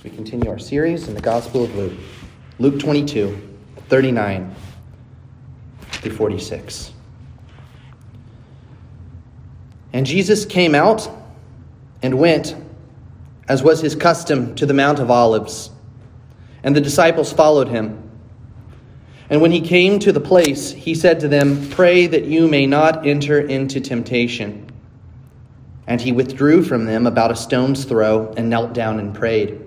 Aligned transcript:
as 0.00 0.04
we 0.04 0.10
continue 0.10 0.48
our 0.48 0.58
series 0.58 1.08
in 1.08 1.14
the 1.14 1.20
Gospel 1.20 1.62
of 1.62 1.74
Luke. 1.74 1.92
Luke 2.58 2.78
22, 2.78 3.38
39 3.90 4.54
through 5.92 6.12
46. 6.12 6.92
And 9.92 10.06
Jesus 10.06 10.46
came 10.46 10.74
out 10.74 11.06
and 12.02 12.18
went, 12.18 12.56
as 13.46 13.62
was 13.62 13.82
his 13.82 13.94
custom, 13.94 14.54
to 14.54 14.64
the 14.64 14.72
Mount 14.72 15.00
of 15.00 15.10
Olives, 15.10 15.68
and 16.62 16.74
the 16.74 16.80
disciples 16.80 17.30
followed 17.30 17.68
him. 17.68 18.02
And 19.28 19.42
when 19.42 19.50
he 19.50 19.60
came 19.60 19.98
to 19.98 20.12
the 20.12 20.20
place, 20.20 20.70
he 20.70 20.94
said 20.94 21.20
to 21.20 21.28
them, 21.28 21.68
Pray 21.68 22.06
that 22.06 22.24
you 22.24 22.48
may 22.48 22.66
not 22.66 23.06
enter 23.06 23.38
into 23.38 23.82
temptation. 23.82 24.66
And 25.86 26.00
he 26.00 26.12
withdrew 26.12 26.62
from 26.62 26.86
them 26.86 27.06
about 27.06 27.30
a 27.30 27.36
stone's 27.36 27.84
throw 27.84 28.32
and 28.38 28.48
knelt 28.48 28.72
down 28.72 28.98
and 28.98 29.14
prayed 29.14 29.66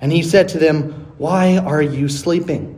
And 0.00 0.10
he 0.10 0.22
said 0.22 0.48
to 0.50 0.58
them, 0.58 1.12
Why 1.18 1.58
are 1.58 1.82
you 1.82 2.08
sleeping? 2.08 2.76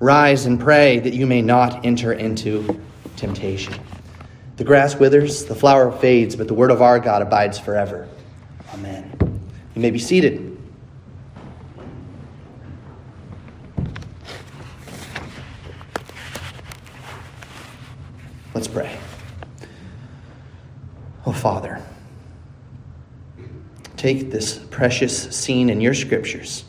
Rise 0.00 0.46
and 0.46 0.60
pray 0.60 1.00
that 1.00 1.12
you 1.12 1.26
may 1.26 1.42
not 1.42 1.84
enter 1.84 2.12
into 2.12 2.80
temptation. 3.16 3.74
The 4.56 4.64
grass 4.64 4.96
withers, 4.96 5.44
the 5.44 5.54
flower 5.54 5.92
fades, 5.92 6.34
but 6.34 6.48
the 6.48 6.54
word 6.54 6.70
of 6.70 6.82
our 6.82 6.98
God 6.98 7.22
abides 7.22 7.58
forever. 7.58 8.08
Amen. 8.74 9.12
You 9.74 9.82
may 9.82 9.90
be 9.90 9.98
seated. 9.98 10.56
Let's 18.54 18.66
pray. 18.66 18.98
Oh, 21.24 21.32
Father. 21.32 21.80
Take 23.98 24.30
this 24.30 24.58
precious 24.70 25.36
scene 25.36 25.68
in 25.68 25.80
your 25.80 25.92
scriptures 25.92 26.64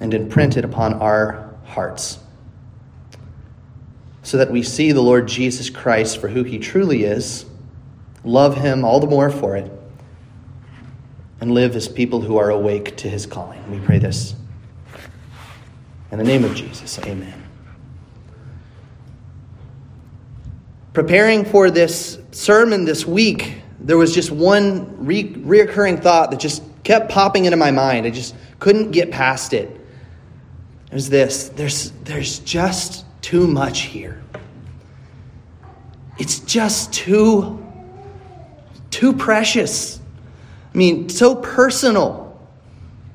and 0.00 0.14
imprint 0.14 0.56
it 0.56 0.64
upon 0.64 0.94
our 0.94 1.54
hearts 1.64 2.20
so 4.22 4.36
that 4.36 4.52
we 4.52 4.62
see 4.62 4.92
the 4.92 5.00
Lord 5.00 5.26
Jesus 5.26 5.68
Christ 5.68 6.20
for 6.20 6.28
who 6.28 6.44
he 6.44 6.58
truly 6.58 7.02
is, 7.02 7.44
love 8.24 8.56
him 8.56 8.84
all 8.84 9.00
the 9.00 9.06
more 9.08 9.30
for 9.30 9.56
it, 9.56 9.70
and 11.40 11.50
live 11.50 11.74
as 11.74 11.88
people 11.88 12.20
who 12.20 12.36
are 12.36 12.50
awake 12.50 12.96
to 12.98 13.08
his 13.08 13.26
calling. 13.26 13.68
We 13.68 13.84
pray 13.84 13.98
this. 13.98 14.36
In 16.12 16.18
the 16.18 16.24
name 16.24 16.44
of 16.44 16.54
Jesus, 16.54 17.00
amen. 17.00 17.42
Preparing 20.92 21.44
for 21.44 21.70
this 21.70 22.18
sermon 22.30 22.84
this 22.84 23.04
week, 23.04 23.61
there 23.84 23.98
was 23.98 24.14
just 24.14 24.30
one 24.30 25.04
re- 25.04 25.32
reoccurring 25.32 26.02
thought 26.02 26.30
that 26.30 26.40
just 26.40 26.62
kept 26.84 27.10
popping 27.10 27.44
into 27.44 27.56
my 27.56 27.70
mind. 27.70 28.06
I 28.06 28.10
just 28.10 28.34
couldn't 28.58 28.92
get 28.92 29.10
past 29.10 29.52
it. 29.52 29.68
It 30.90 30.94
was 30.94 31.08
this 31.08 31.48
there's, 31.50 31.90
there's 32.04 32.38
just 32.40 33.04
too 33.22 33.46
much 33.46 33.82
here. 33.82 34.22
It's 36.18 36.40
just 36.40 36.92
too, 36.92 37.66
too 38.90 39.12
precious. 39.14 39.98
I 40.72 40.78
mean, 40.78 41.08
so 41.08 41.34
personal. 41.34 42.20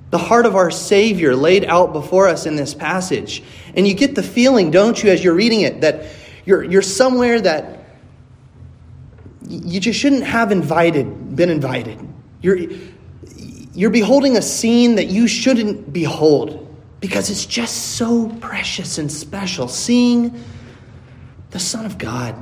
The 0.09 0.17
heart 0.17 0.45
of 0.45 0.55
our 0.55 0.71
Savior 0.71 1.35
laid 1.35 1.65
out 1.65 1.93
before 1.93 2.27
us 2.27 2.45
in 2.45 2.55
this 2.55 2.73
passage. 2.73 3.43
And 3.75 3.87
you 3.87 3.93
get 3.93 4.15
the 4.15 4.23
feeling, 4.23 4.71
don't 4.71 5.01
you, 5.01 5.11
as 5.11 5.23
you're 5.23 5.33
reading 5.33 5.61
it, 5.61 5.81
that 5.81 6.05
you're, 6.45 6.63
you're 6.63 6.81
somewhere 6.81 7.39
that 7.41 7.76
you 9.47 9.79
just 9.79 9.99
shouldn't 9.99 10.23
have 10.23 10.51
invited, 10.51 11.35
been 11.35 11.49
invited. 11.49 11.99
You're, 12.41 12.57
you're 13.73 13.89
beholding 13.89 14.37
a 14.37 14.41
scene 14.41 14.95
that 14.95 15.07
you 15.07 15.27
shouldn't 15.27 15.91
behold 15.93 16.63
because 16.99 17.29
it's 17.29 17.45
just 17.45 17.95
so 17.95 18.29
precious 18.39 18.97
and 18.97 19.11
special. 19.11 19.67
Seeing 19.67 20.43
the 21.51 21.59
Son 21.59 21.85
of 21.85 21.97
God 21.97 22.35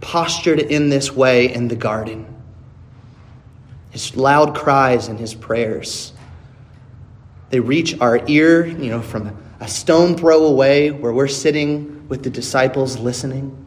postured 0.00 0.58
in 0.58 0.88
this 0.88 1.12
way 1.12 1.52
in 1.52 1.68
the 1.68 1.76
garden, 1.76 2.26
his 3.90 4.16
loud 4.16 4.54
cries 4.54 5.08
and 5.08 5.18
his 5.18 5.34
prayers. 5.34 6.12
They 7.50 7.60
reach 7.60 8.00
our 8.00 8.20
ear, 8.26 8.64
you 8.64 8.90
know, 8.90 9.02
from 9.02 9.36
a 9.60 9.68
stone 9.68 10.16
throw 10.16 10.46
away 10.46 10.90
where 10.90 11.12
we're 11.12 11.28
sitting 11.28 12.08
with 12.08 12.22
the 12.22 12.30
disciples 12.30 12.98
listening. 12.98 13.59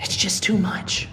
It's 0.00 0.16
just 0.16 0.42
too 0.42 0.56
much. 0.56 1.08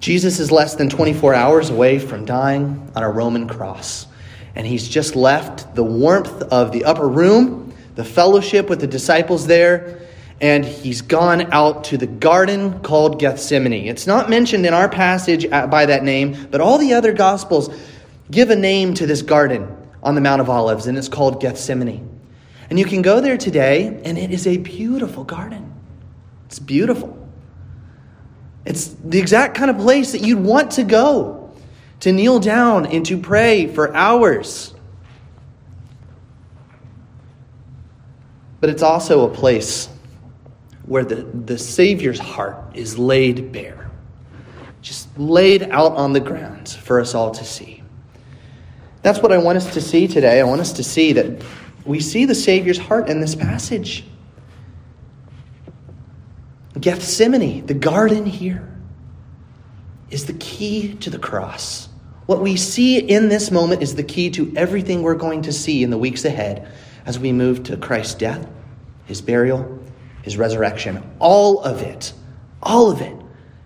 Jesus 0.00 0.38
is 0.38 0.50
less 0.50 0.74
than 0.74 0.88
24 0.88 1.34
hours 1.34 1.70
away 1.70 1.98
from 1.98 2.24
dying 2.24 2.90
on 2.94 3.02
a 3.02 3.10
Roman 3.10 3.48
cross. 3.48 4.06
And 4.54 4.66
he's 4.66 4.88
just 4.88 5.14
left 5.16 5.74
the 5.74 5.84
warmth 5.84 6.42
of 6.44 6.72
the 6.72 6.84
upper 6.84 7.08
room, 7.08 7.74
the 7.94 8.04
fellowship 8.04 8.68
with 8.68 8.80
the 8.80 8.86
disciples 8.86 9.46
there, 9.46 10.00
and 10.40 10.64
he's 10.64 11.02
gone 11.02 11.52
out 11.52 11.84
to 11.84 11.98
the 11.98 12.06
garden 12.06 12.80
called 12.80 13.18
Gethsemane. 13.18 13.86
It's 13.86 14.06
not 14.06 14.30
mentioned 14.30 14.66
in 14.66 14.74
our 14.74 14.88
passage 14.88 15.50
by 15.50 15.86
that 15.86 16.04
name, 16.04 16.48
but 16.50 16.60
all 16.60 16.78
the 16.78 16.94
other 16.94 17.12
gospels 17.12 17.68
give 18.30 18.50
a 18.50 18.56
name 18.56 18.94
to 18.94 19.06
this 19.06 19.22
garden 19.22 19.76
on 20.02 20.14
the 20.14 20.20
Mount 20.20 20.40
of 20.40 20.48
Olives, 20.48 20.86
and 20.86 20.96
it's 20.96 21.08
called 21.08 21.40
Gethsemane. 21.40 22.17
And 22.70 22.78
you 22.78 22.84
can 22.84 23.02
go 23.02 23.20
there 23.20 23.38
today, 23.38 24.00
and 24.04 24.18
it 24.18 24.30
is 24.30 24.46
a 24.46 24.58
beautiful 24.58 25.24
garden. 25.24 25.72
It's 26.46 26.58
beautiful. 26.58 27.16
It's 28.64 28.88
the 28.88 29.18
exact 29.18 29.54
kind 29.54 29.70
of 29.70 29.78
place 29.78 30.12
that 30.12 30.20
you'd 30.20 30.40
want 30.40 30.72
to 30.72 30.84
go 30.84 31.50
to 32.00 32.12
kneel 32.12 32.38
down 32.38 32.86
and 32.86 33.04
to 33.06 33.18
pray 33.18 33.66
for 33.66 33.94
hours. 33.94 34.74
But 38.60 38.70
it's 38.70 38.82
also 38.82 39.30
a 39.30 39.34
place 39.34 39.88
where 40.84 41.04
the, 41.04 41.16
the 41.16 41.58
Savior's 41.58 42.18
heart 42.18 42.56
is 42.74 42.98
laid 42.98 43.52
bare, 43.52 43.90
just 44.82 45.16
laid 45.18 45.62
out 45.64 45.92
on 45.92 46.12
the 46.12 46.20
ground 46.20 46.68
for 46.68 47.00
us 47.00 47.14
all 47.14 47.30
to 47.30 47.44
see. 47.44 47.82
That's 49.02 49.20
what 49.20 49.32
I 49.32 49.38
want 49.38 49.58
us 49.58 49.72
to 49.74 49.80
see 49.80 50.08
today. 50.08 50.40
I 50.40 50.44
want 50.44 50.60
us 50.60 50.72
to 50.74 50.84
see 50.84 51.12
that 51.14 51.42
we 51.88 52.00
see 52.00 52.26
the 52.26 52.34
Savior's 52.34 52.78
heart 52.78 53.08
in 53.08 53.20
this 53.20 53.34
passage. 53.34 54.04
Gethsemane, 56.78 57.64
the 57.64 57.74
garden 57.74 58.26
here, 58.26 58.68
is 60.10 60.26
the 60.26 60.34
key 60.34 60.94
to 60.96 61.08
the 61.08 61.18
cross. 61.18 61.88
What 62.26 62.40
we 62.42 62.56
see 62.56 62.98
in 62.98 63.30
this 63.30 63.50
moment 63.50 63.82
is 63.82 63.94
the 63.94 64.02
key 64.02 64.28
to 64.32 64.52
everything 64.54 65.02
we're 65.02 65.14
going 65.14 65.42
to 65.42 65.52
see 65.52 65.82
in 65.82 65.88
the 65.88 65.96
weeks 65.96 66.26
ahead 66.26 66.70
as 67.06 67.18
we 67.18 67.32
move 67.32 67.62
to 67.64 67.76
Christ's 67.78 68.14
death, 68.14 68.46
his 69.06 69.22
burial, 69.22 69.82
his 70.22 70.36
resurrection. 70.36 71.02
All 71.18 71.62
of 71.62 71.80
it, 71.80 72.12
all 72.62 72.90
of 72.90 73.00
it 73.00 73.16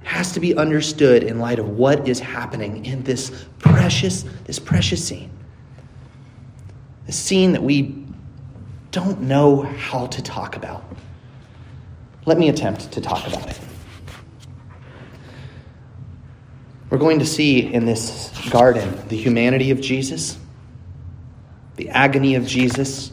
has 0.04 0.32
to 0.32 0.40
be 0.40 0.56
understood 0.56 1.24
in 1.24 1.40
light 1.40 1.58
of 1.58 1.70
what 1.70 2.08
is 2.08 2.20
happening 2.20 2.86
in 2.86 3.02
this 3.02 3.46
precious, 3.58 4.22
this 4.44 4.60
precious 4.60 5.04
scene. 5.04 5.30
The 7.06 7.12
scene 7.12 7.52
that 7.52 7.62
we 7.64 8.01
don't 8.92 9.22
know 9.22 9.62
how 9.62 10.06
to 10.06 10.22
talk 10.22 10.54
about. 10.54 10.84
Let 12.24 12.38
me 12.38 12.48
attempt 12.48 12.92
to 12.92 13.00
talk 13.00 13.26
about 13.26 13.50
it. 13.50 13.58
We're 16.88 16.98
going 16.98 17.20
to 17.20 17.26
see 17.26 17.72
in 17.72 17.86
this 17.86 18.30
garden 18.50 18.96
the 19.08 19.16
humanity 19.16 19.70
of 19.70 19.80
Jesus, 19.80 20.38
the 21.76 21.88
agony 21.88 22.34
of 22.34 22.46
Jesus, 22.46 23.10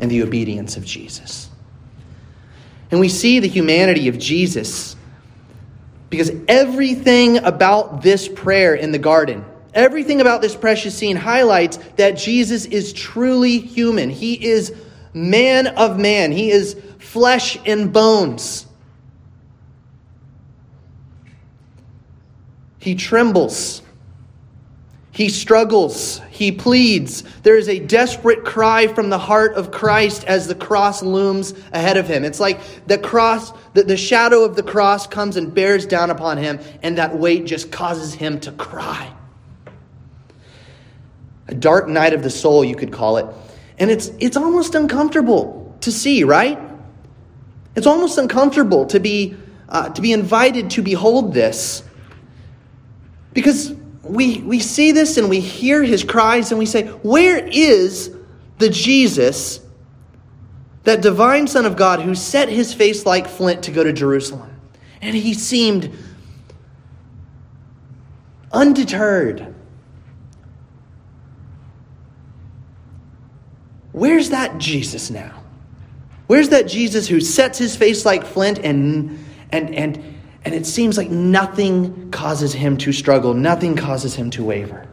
and 0.00 0.10
the 0.10 0.22
obedience 0.22 0.78
of 0.78 0.86
Jesus. 0.86 1.50
And 2.90 2.98
we 2.98 3.10
see 3.10 3.40
the 3.40 3.48
humanity 3.48 4.08
of 4.08 4.18
Jesus 4.18 4.96
because 6.08 6.30
everything 6.48 7.36
about 7.38 8.00
this 8.00 8.26
prayer 8.26 8.74
in 8.74 8.90
the 8.90 8.98
garden 8.98 9.44
Everything 9.78 10.20
about 10.20 10.42
this 10.42 10.56
precious 10.56 10.98
scene 10.98 11.14
highlights 11.14 11.76
that 11.94 12.16
Jesus 12.16 12.64
is 12.64 12.92
truly 12.92 13.60
human. 13.60 14.10
He 14.10 14.34
is 14.44 14.74
man 15.14 15.68
of 15.68 16.00
man, 16.00 16.32
he 16.32 16.50
is 16.50 16.76
flesh 16.98 17.56
and 17.64 17.92
bones. 17.92 18.66
He 22.80 22.96
trembles. 22.96 23.82
He 25.12 25.28
struggles. 25.28 26.20
He 26.30 26.50
pleads. 26.50 27.22
There 27.44 27.56
is 27.56 27.68
a 27.68 27.78
desperate 27.78 28.44
cry 28.44 28.88
from 28.88 29.10
the 29.10 29.18
heart 29.18 29.54
of 29.54 29.70
Christ 29.70 30.24
as 30.24 30.48
the 30.48 30.56
cross 30.56 31.04
looms 31.04 31.54
ahead 31.72 31.96
of 31.96 32.08
him. 32.08 32.24
It's 32.24 32.40
like 32.40 32.58
the 32.88 32.98
cross, 32.98 33.52
the, 33.74 33.84
the 33.84 33.96
shadow 33.96 34.42
of 34.42 34.56
the 34.56 34.62
cross 34.64 35.06
comes 35.06 35.36
and 35.36 35.54
bears 35.54 35.86
down 35.86 36.10
upon 36.10 36.38
him, 36.38 36.58
and 36.82 36.98
that 36.98 37.16
weight 37.16 37.44
just 37.46 37.70
causes 37.70 38.12
him 38.14 38.40
to 38.40 38.50
cry. 38.50 39.12
A 41.48 41.54
dark 41.54 41.88
night 41.88 42.12
of 42.12 42.22
the 42.22 42.30
soul, 42.30 42.64
you 42.64 42.76
could 42.76 42.92
call 42.92 43.16
it. 43.16 43.26
And 43.78 43.90
it's, 43.90 44.08
it's 44.18 44.36
almost 44.36 44.74
uncomfortable 44.74 45.76
to 45.80 45.92
see, 45.92 46.24
right? 46.24 46.58
It's 47.74 47.86
almost 47.86 48.18
uncomfortable 48.18 48.86
to 48.86 48.98
be, 49.00 49.36
uh, 49.68 49.90
to 49.90 50.02
be 50.02 50.12
invited 50.12 50.70
to 50.70 50.82
behold 50.82 51.32
this. 51.32 51.82
Because 53.32 53.72
we, 54.02 54.40
we 54.40 54.58
see 54.58 54.92
this 54.92 55.16
and 55.16 55.28
we 55.28 55.40
hear 55.40 55.82
his 55.82 56.02
cries 56.02 56.50
and 56.50 56.58
we 56.58 56.66
say, 56.66 56.86
Where 56.86 57.38
is 57.38 58.14
the 58.58 58.68
Jesus, 58.68 59.60
that 60.84 61.02
divine 61.02 61.46
Son 61.46 61.66
of 61.66 61.76
God, 61.76 62.00
who 62.00 62.14
set 62.14 62.48
his 62.48 62.74
face 62.74 63.06
like 63.06 63.28
flint 63.28 63.64
to 63.64 63.70
go 63.70 63.84
to 63.84 63.92
Jerusalem? 63.92 64.58
And 65.00 65.14
he 65.14 65.34
seemed 65.34 65.96
undeterred. 68.52 69.54
Where's 73.98 74.30
that 74.30 74.58
Jesus 74.58 75.10
now? 75.10 75.42
Where's 76.28 76.50
that 76.50 76.68
Jesus 76.68 77.08
who 77.08 77.20
sets 77.20 77.58
his 77.58 77.74
face 77.74 78.04
like 78.04 78.24
flint 78.24 78.60
and, 78.60 79.18
and, 79.50 79.74
and, 79.74 80.20
and 80.44 80.54
it 80.54 80.66
seems 80.66 80.96
like 80.96 81.10
nothing 81.10 82.12
causes 82.12 82.52
him 82.52 82.76
to 82.78 82.92
struggle, 82.92 83.34
nothing 83.34 83.74
causes 83.74 84.14
him 84.14 84.30
to 84.30 84.44
waver? 84.44 84.86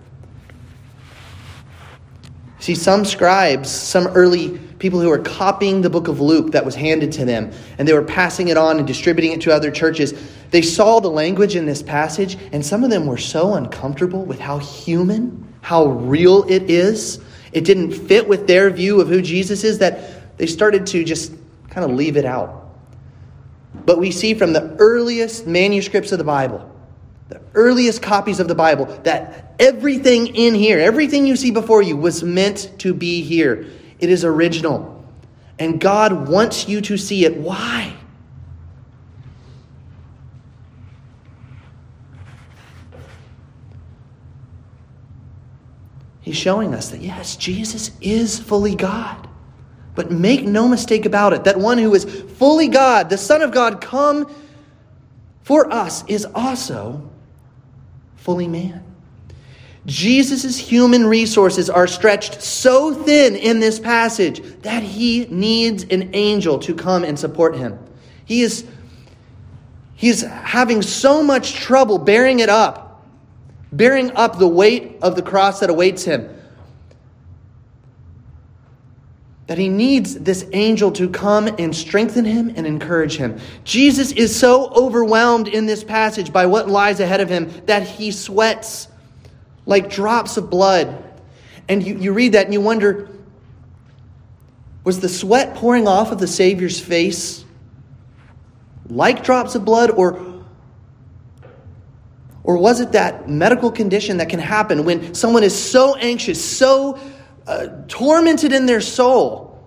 See, 2.57 2.73
some 2.73 3.05
scribes, 3.05 3.69
some 3.69 4.07
early 4.07 4.57
people 4.79 4.99
who 4.99 5.09
were 5.09 5.19
copying 5.19 5.81
the 5.81 5.89
book 5.91 6.07
of 6.07 6.19
Luke 6.19 6.53
that 6.53 6.65
was 6.65 6.73
handed 6.73 7.11
to 7.11 7.25
them, 7.25 7.51
and 7.77 7.87
they 7.87 7.93
were 7.93 8.01
passing 8.01 8.47
it 8.47 8.57
on 8.57 8.79
and 8.79 8.87
distributing 8.87 9.33
it 9.33 9.41
to 9.41 9.53
other 9.53 9.69
churches, 9.69 10.15
they 10.49 10.63
saw 10.63 10.99
the 10.99 11.11
language 11.11 11.55
in 11.55 11.67
this 11.67 11.83
passage, 11.83 12.37
and 12.51 12.65
some 12.65 12.83
of 12.83 12.89
them 12.89 13.05
were 13.05 13.19
so 13.19 13.53
uncomfortable 13.53 14.25
with 14.25 14.39
how 14.39 14.57
human, 14.57 15.53
how 15.61 15.85
real 15.85 16.43
it 16.49 16.71
is, 16.71 17.19
it 17.55 17.63
didn't 17.63 17.93
fit 17.93 18.27
with 18.27 18.47
their 18.47 18.69
view 18.69 18.99
of 18.99 19.07
who 19.07 19.21
Jesus 19.21 19.63
is, 19.63 19.79
that 19.79 20.37
they 20.37 20.45
started 20.45 20.85
to 20.87 21.05
just 21.05 21.33
kind 21.69 21.89
of 21.89 21.95
leave 21.95 22.17
it 22.17 22.25
out. 22.25 22.67
But 23.85 23.97
we 23.97 24.11
see 24.11 24.33
from 24.33 24.51
the 24.51 24.75
earliest 24.77 25.47
manuscripts 25.47 26.11
of 26.11 26.17
the 26.17 26.25
Bible, 26.25 26.69
the 27.29 27.41
earliest 27.53 28.01
copies 28.01 28.41
of 28.41 28.49
the 28.49 28.55
Bible, 28.55 28.85
that 29.03 29.55
everything 29.57 30.35
in 30.35 30.53
here, 30.53 30.79
everything 30.79 31.25
you 31.25 31.37
see 31.37 31.51
before 31.51 31.81
you, 31.81 31.95
was 31.95 32.23
meant 32.23 32.73
to 32.79 32.93
be 32.93 33.21
here. 33.21 33.65
It 33.99 34.09
is 34.09 34.25
original. 34.25 35.05
And 35.57 35.79
God 35.79 36.27
wants 36.27 36.67
you 36.67 36.81
to 36.81 36.97
see 36.97 37.23
it. 37.23 37.37
Why? 37.37 37.95
He's 46.25 46.35
showing 46.35 46.73
us 46.73 46.89
that, 46.89 47.01
yes, 47.01 47.35
Jesus 47.35 47.91
is 48.01 48.39
fully 48.39 48.73
God. 48.73 49.29
But 49.93 50.09
make 50.09 50.43
no 50.43 50.67
mistake 50.67 51.05
about 51.05 51.33
it, 51.33 51.43
that 51.43 51.59
one 51.59 51.77
who 51.77 51.93
is 51.93 52.03
fully 52.03 52.67
God, 52.67 53.11
the 53.11 53.17
Son 53.17 53.43
of 53.43 53.51
God, 53.51 53.79
come 53.79 54.33
for 55.43 55.71
us, 55.71 56.03
is 56.07 56.25
also 56.33 57.07
fully 58.15 58.47
man. 58.47 58.83
Jesus' 59.85 60.57
human 60.57 61.05
resources 61.05 61.69
are 61.69 61.85
stretched 61.85 62.41
so 62.41 62.91
thin 62.91 63.35
in 63.35 63.59
this 63.59 63.79
passage 63.79 64.41
that 64.63 64.81
he 64.81 65.27
needs 65.29 65.83
an 65.83 66.09
angel 66.15 66.57
to 66.57 66.73
come 66.73 67.03
and 67.03 67.19
support 67.19 67.55
him. 67.55 67.77
He 68.25 68.41
is 68.41 68.65
he's 69.93 70.23
having 70.23 70.81
so 70.81 71.21
much 71.21 71.53
trouble 71.53 71.99
bearing 71.99 72.39
it 72.39 72.49
up 72.49 72.84
bearing 73.75 74.11
up 74.11 74.37
the 74.37 74.47
weight 74.47 74.97
of 75.01 75.15
the 75.15 75.21
cross 75.21 75.59
that 75.59 75.69
awaits 75.69 76.03
him. 76.03 76.29
That 79.47 79.57
he 79.57 79.69
needs 79.69 80.15
this 80.15 80.47
angel 80.53 80.91
to 80.93 81.09
come 81.09 81.47
and 81.59 81.75
strengthen 81.75 82.25
him 82.25 82.53
and 82.55 82.65
encourage 82.65 83.17
him. 83.17 83.39
Jesus 83.63 84.11
is 84.11 84.35
so 84.35 84.69
overwhelmed 84.69 85.47
in 85.47 85.65
this 85.65 85.83
passage 85.83 86.33
by 86.33 86.45
what 86.47 86.67
lies 86.67 86.99
ahead 86.99 87.21
of 87.21 87.29
him 87.29 87.51
that 87.65 87.83
he 87.83 88.11
sweats 88.11 88.87
like 89.65 89.89
drops 89.89 90.37
of 90.37 90.49
blood. 90.49 91.03
And 91.67 91.85
you, 91.85 91.97
you 91.97 92.13
read 92.13 92.33
that 92.33 92.45
and 92.45 92.53
you 92.53 92.61
wonder 92.61 93.09
was 94.83 94.99
the 94.99 95.09
sweat 95.09 95.55
pouring 95.55 95.87
off 95.87 96.11
of 96.11 96.19
the 96.19 96.27
Savior's 96.27 96.79
face 96.79 97.43
like 98.87 99.23
drops 99.23 99.55
of 99.55 99.65
blood, 99.65 99.91
or 99.91 100.34
or 102.45 102.57
was 102.57 102.79
it 102.79 102.91
that 102.91 103.27
medical 103.27 103.71
condition 103.71 104.17
that 104.17 104.29
can 104.29 104.39
happen 104.39 104.85
when 104.85 105.15
someone 105.15 105.43
is 105.43 105.57
so 105.57 105.95
anxious, 105.95 106.43
so 106.43 106.99
uh, 107.47 107.67
tormented 107.87 108.53
in 108.53 108.67
their 108.67 108.81
soul, 108.81 109.59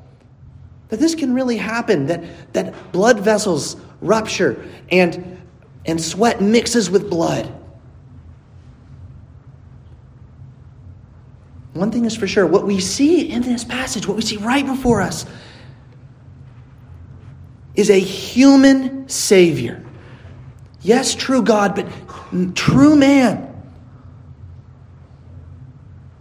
that 0.88 1.00
this 1.00 1.16
can 1.16 1.34
really 1.34 1.56
happen, 1.56 2.06
that, 2.06 2.52
that 2.52 2.92
blood 2.92 3.19
vessels 3.19 3.76
rupture 4.00 4.64
and, 4.92 5.40
and 5.86 6.00
sweat 6.00 6.40
mixes 6.40 6.88
with 6.88 7.10
blood? 7.10 7.52
One 11.72 11.90
thing 11.90 12.04
is 12.04 12.16
for 12.16 12.28
sure 12.28 12.46
what 12.46 12.64
we 12.64 12.80
see 12.80 13.28
in 13.28 13.42
this 13.42 13.64
passage, 13.64 14.06
what 14.06 14.16
we 14.16 14.22
see 14.22 14.36
right 14.36 14.64
before 14.64 15.00
us, 15.00 15.26
is 17.75 17.90
a 17.90 17.98
human 17.98 19.08
Savior. 19.08 19.84
Yes, 20.80 21.14
true 21.14 21.42
God, 21.42 21.75
but 21.75 21.86
true 22.54 22.96
man. 22.96 23.44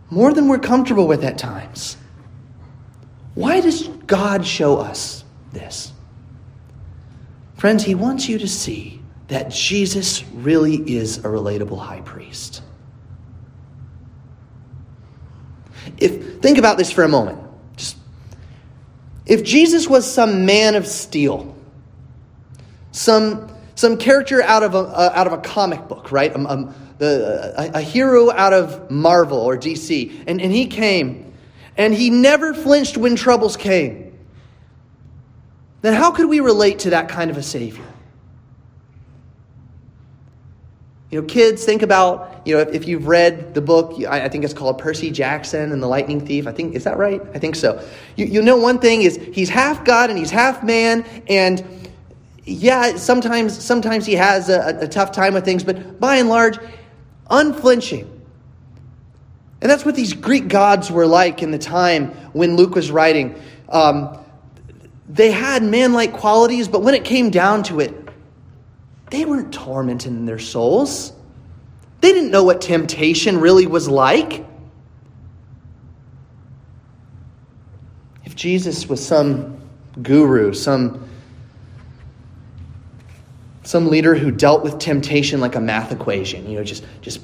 More 0.09 0.33
than 0.33 0.47
we're 0.47 0.59
comfortable 0.59 1.07
with 1.07 1.23
at 1.23 1.37
times. 1.37 1.97
Why 3.35 3.61
does 3.61 3.87
God 4.07 4.45
show 4.45 4.77
us 4.77 5.23
this? 5.51 5.91
Friends, 7.55 7.83
He 7.83 7.95
wants 7.95 8.29
you 8.29 8.39
to 8.39 8.47
see 8.47 9.01
that 9.27 9.49
Jesus 9.51 10.23
really 10.33 10.75
is 10.75 11.17
a 11.19 11.23
relatable 11.23 11.79
high 11.79 12.01
priest. 12.01 12.61
If 15.97 16.41
think 16.41 16.57
about 16.57 16.77
this 16.77 16.91
for 16.91 17.03
a 17.03 17.07
moment. 17.07 17.39
Just 17.75 17.97
if 19.25 19.43
Jesus 19.43 19.87
was 19.87 20.11
some 20.11 20.45
man 20.45 20.75
of 20.75 20.87
steel, 20.87 21.55
some 22.91 23.49
some 23.77 23.95
character 23.95 24.41
out 24.41 24.63
of 24.63 24.73
a, 24.73 24.79
uh, 24.79 25.11
out 25.13 25.27
of 25.27 25.33
a 25.33 25.37
comic 25.37 25.87
book, 25.87 26.11
right? 26.11 26.33
Um, 26.35 26.47
um, 26.47 26.75
the, 26.97 27.53
a, 27.55 27.77
a, 27.77 27.81
hero 27.81 28.31
out 28.31 28.51
of 28.51 28.89
Marvel 28.89 29.37
or 29.37 29.55
DC. 29.55 30.23
And, 30.25 30.41
and 30.41 30.51
he 30.51 30.65
came, 30.65 31.31
and 31.77 31.93
he 31.93 32.09
never 32.09 32.55
flinched 32.55 32.97
when 32.97 33.15
troubles 33.15 33.55
came. 33.55 34.17
Then 35.81 35.93
how 35.93 36.09
could 36.09 36.27
we 36.27 36.39
relate 36.39 36.79
to 36.79 36.89
that 36.89 37.07
kind 37.07 37.29
of 37.29 37.37
a 37.37 37.43
Savior? 37.43 37.85
You 41.11 41.21
know, 41.21 41.27
kids, 41.27 41.63
think 41.63 41.83
about, 41.83 42.41
you 42.45 42.55
know, 42.55 42.61
if, 42.61 42.69
if 42.73 42.87
you've 42.87 43.07
read 43.07 43.53
the 43.53 43.61
book, 43.61 43.93
I, 44.09 44.25
I, 44.25 44.29
think 44.29 44.43
it's 44.43 44.55
called 44.55 44.79
Percy 44.79 45.11
Jackson 45.11 45.71
and 45.71 45.81
the 45.81 45.87
Lightning 45.87 46.25
Thief. 46.25 46.47
I 46.47 46.51
think, 46.51 46.73
is 46.75 46.83
that 46.85 46.97
right? 46.97 47.21
I 47.35 47.37
think 47.37 47.55
so. 47.55 47.87
You, 48.15 48.25
you 48.25 48.41
know, 48.41 48.57
one 48.57 48.79
thing 48.79 49.03
is 49.03 49.17
he's 49.31 49.49
half 49.49 49.85
God 49.85 50.09
and 50.09 50.17
he's 50.17 50.31
half 50.31 50.63
man, 50.63 51.05
and 51.29 51.63
yeah, 52.47 52.95
sometimes 52.95 53.61
sometimes 53.61 54.05
he 54.05 54.13
has 54.13 54.47
a, 54.47 54.77
a, 54.79 54.87
tough 54.87 55.11
time 55.11 55.33
with 55.33 55.43
things, 55.43 55.65
but 55.65 55.99
by 55.99 56.15
and 56.15 56.29
large, 56.29 56.57
unflinching. 57.29 58.09
And 59.61 59.69
that's 59.69 59.83
what 59.83 59.95
these 59.95 60.13
Greek 60.13 60.47
gods 60.47 60.89
were 60.89 61.05
like 61.05 61.43
in 61.43 61.51
the 61.51 61.57
time 61.57 62.11
when 62.31 62.55
Luke 62.55 62.73
was 62.73 62.89
writing. 62.89 63.41
Um, 63.67 64.17
they 65.09 65.31
had 65.31 65.61
man-like 65.61 66.13
qualities, 66.13 66.69
but 66.69 66.83
when 66.83 66.93
it 66.93 67.03
came 67.03 67.31
down 67.31 67.63
to 67.63 67.81
it, 67.81 67.93
they 69.09 69.25
weren't 69.25 69.53
tormented 69.53 70.13
in 70.13 70.25
their 70.25 70.39
souls. 70.39 71.11
They 71.99 72.13
didn't 72.13 72.31
know 72.31 72.43
what 72.43 72.61
temptation 72.61 73.41
really 73.41 73.67
was 73.67 73.89
like. 73.89 74.45
If 78.23 78.35
Jesus 78.35 78.87
was 78.87 79.05
some 79.05 79.59
guru, 80.01 80.53
some 80.53 81.06
some 83.67 83.87
leader 83.89 84.15
who 84.15 84.31
dealt 84.31 84.63
with 84.63 84.79
temptation 84.79 85.41
like 85.41 85.55
a 85.55 85.59
math 85.59 85.91
equation. 85.91 86.49
You 86.49 86.57
know, 86.57 86.63
just, 86.63 86.85
just 87.01 87.19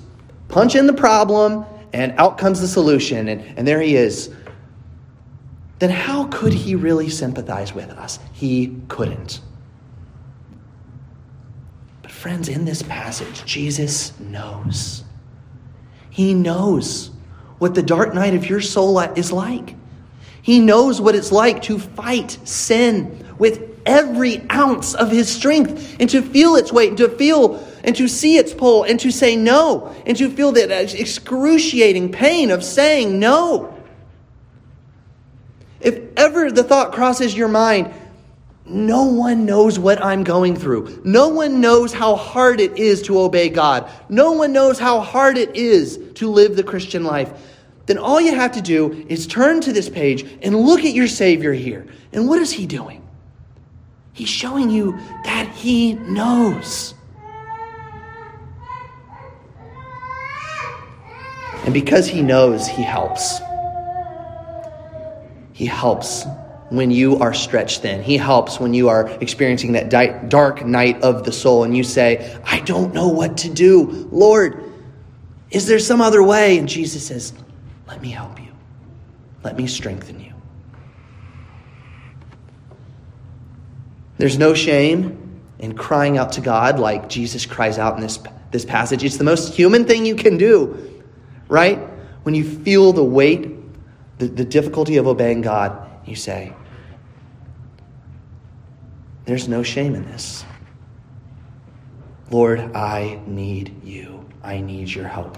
punch 0.50 0.76
in 0.76 0.88
the 0.88 0.94
problem 0.94 1.66
and 1.94 2.12
out 2.18 2.38
comes 2.38 2.60
the 2.60 2.68
solution, 2.68 3.30
and, 3.30 3.42
and 3.58 3.66
there 3.66 3.80
he 3.80 3.96
is. 3.96 4.30
Then 5.80 5.90
how 5.90 6.26
could 6.26 6.52
he 6.52 6.76
really 6.76 7.10
sympathize 7.10 7.74
with 7.74 7.90
us? 7.92 8.20
He 8.34 8.76
couldn't. 8.90 9.40
But, 12.02 12.12
friends, 12.12 12.50
in 12.50 12.66
this 12.66 12.82
passage, 12.84 13.46
Jesus 13.46 14.20
knows. 14.20 15.06
He 16.10 16.34
knows 16.34 17.12
what 17.58 17.74
the 17.74 17.84
dark 17.84 18.14
night 18.14 18.34
of 18.34 18.50
your 18.50 18.60
soul 18.60 19.00
is 19.00 19.32
like. 19.32 19.76
He 20.42 20.60
knows 20.60 21.00
what 21.00 21.16
it's 21.16 21.32
like 21.32 21.62
to 21.64 21.80
fight 21.80 22.38
sin 22.44 23.26
with 23.38 23.73
every 23.86 24.46
ounce 24.52 24.94
of 24.94 25.12
his 25.12 25.30
strength 25.30 25.98
and 26.00 26.10
to 26.10 26.22
feel 26.22 26.56
its 26.56 26.72
weight 26.72 26.90
and 26.90 26.98
to 26.98 27.10
feel 27.10 27.56
and 27.84 27.96
to 27.96 28.08
see 28.08 28.38
its 28.38 28.54
pull 28.54 28.84
and 28.84 29.00
to 29.02 29.12
say 29.12 29.36
no 29.36 29.94
and 30.06 30.18
to 30.18 30.30
feel 30.30 30.52
that 30.54 30.94
excruciating 30.94 32.12
pain 32.12 32.52
of 32.52 32.64
saying 32.64 33.20
no. 33.20 33.78
If 35.82 36.00
ever 36.16 36.50
the 36.52 36.64
thought 36.64 36.94
crosses 36.94 37.36
your 37.36 37.50
mind, 37.50 37.94
no 38.66 39.04
one 39.04 39.46
knows 39.46 39.78
what 39.78 40.02
I'm 40.02 40.24
going 40.24 40.56
through. 40.56 41.02
No 41.04 41.28
one 41.28 41.60
knows 41.60 41.92
how 41.92 42.16
hard 42.16 42.62
it 42.62 42.78
is 42.78 43.02
to 43.04 43.20
obey 43.20 43.50
God. 43.50 43.90
No 44.08 44.32
one 44.32 44.54
knows 44.54 44.80
how 44.80 45.02
hard 45.02 45.38
it 45.38 45.56
is 45.56 46.00
to 46.16 46.30
live 46.30 46.56
the 46.56 46.64
Christian 46.64 47.04
life. 47.04 47.32
Then 47.86 47.98
all 47.98 48.22
you 48.22 48.34
have 48.34 48.54
to 48.54 48.62
do 48.62 49.06
is 49.10 49.28
turn 49.28 49.60
to 49.62 49.74
this 49.74 49.90
page 49.90 50.24
and 50.42 50.56
look 50.56 50.86
at 50.86 50.94
your 50.94 51.08
Savior 51.08 51.52
here. 51.52 51.86
And 52.14 52.30
what 52.30 52.40
is 52.40 52.52
He 52.52 52.66
doing? 52.66 53.03
He's 54.14 54.30
showing 54.30 54.70
you 54.70 54.98
that 55.24 55.50
He 55.50 55.94
knows. 55.94 56.94
And 61.66 61.74
because 61.74 62.08
He 62.08 62.22
knows, 62.22 62.68
He 62.68 62.84
helps. 62.84 63.40
He 65.54 65.66
helps 65.66 66.26
when 66.70 66.90
you 66.90 67.18
are 67.18 67.34
stretched 67.34 67.82
thin. 67.82 68.02
He 68.02 68.18
helps 68.18 68.60
when 68.60 68.74
you 68.74 68.90
are 68.90 69.08
experiencing 69.22 69.74
that 69.74 69.90
dark 70.30 70.66
night 70.66 71.02
of 71.04 71.24
the 71.24 71.32
soul 71.32 71.64
and 71.64 71.78
you 71.78 71.84
say, 71.84 72.40
I 72.46 72.62
don't 72.62 72.94
know 72.94 73.10
what 73.10 73.38
to 73.40 73.50
do. 73.50 74.10
Lord, 74.12 74.64
is 75.52 75.68
there 75.68 75.80
some 75.80 76.02
other 76.02 76.24
way? 76.24 76.58
And 76.58 76.68
Jesus 76.68 77.06
says, 77.06 77.34
Let 77.88 78.02
me 78.02 78.10
help 78.10 78.40
you. 78.42 78.52
Let 79.44 79.56
me 79.56 79.68
strengthen 79.68 80.20
you. 80.20 80.33
There's 84.24 84.38
no 84.38 84.54
shame 84.54 85.42
in 85.60 85.76
crying 85.76 86.18
out 86.18 86.32
to 86.32 86.40
God 86.40 86.80
like 86.80 87.10
Jesus 87.10 87.46
cries 87.46 87.78
out 87.78 87.96
in 87.96 88.00
this, 88.00 88.18
this 88.52 88.64
passage. 88.64 89.04
It's 89.04 89.18
the 89.18 89.26
most 89.26 89.54
human 89.54 89.84
thing 89.84 90.06
you 90.06 90.16
can 90.16 90.38
do, 90.38 91.04
right? 91.50 91.78
When 92.24 92.34
you 92.34 92.46
feel 92.46 92.94
the 92.94 93.04
weight, 93.04 93.52
the, 94.20 94.28
the 94.28 94.46
difficulty 94.46 94.96
of 94.96 95.08
obeying 95.08 95.42
God, 95.42 95.90
you 96.08 96.16
say, 96.16 96.54
There's 99.26 99.50
no 99.50 99.62
shame 99.62 99.94
in 99.94 100.06
this. 100.06 100.46
Lord, 102.32 102.62
I 102.74 103.20
need 103.28 103.84
you. 103.84 104.26
I 104.42 104.62
need 104.62 104.88
your 104.88 105.10
help. 105.10 105.38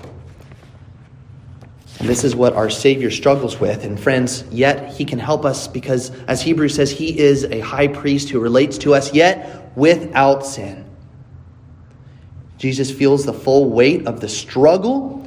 And 1.99 2.09
this 2.09 2.23
is 2.23 2.35
what 2.35 2.53
our 2.53 2.69
Savior 2.69 3.09
struggles 3.09 3.59
with. 3.59 3.85
And 3.85 3.99
friends, 3.99 4.43
yet 4.51 4.93
He 4.93 5.05
can 5.05 5.19
help 5.19 5.45
us 5.45 5.67
because, 5.67 6.11
as 6.27 6.41
Hebrews 6.41 6.75
says, 6.75 6.91
He 6.91 7.17
is 7.17 7.45
a 7.45 7.59
high 7.61 7.87
priest 7.87 8.29
who 8.29 8.39
relates 8.39 8.77
to 8.79 8.93
us, 8.93 9.13
yet 9.13 9.71
without 9.75 10.45
sin. 10.45 10.85
Jesus 12.57 12.91
feels 12.91 13.25
the 13.25 13.33
full 13.33 13.69
weight 13.69 14.07
of 14.07 14.21
the 14.21 14.29
struggle 14.29 15.21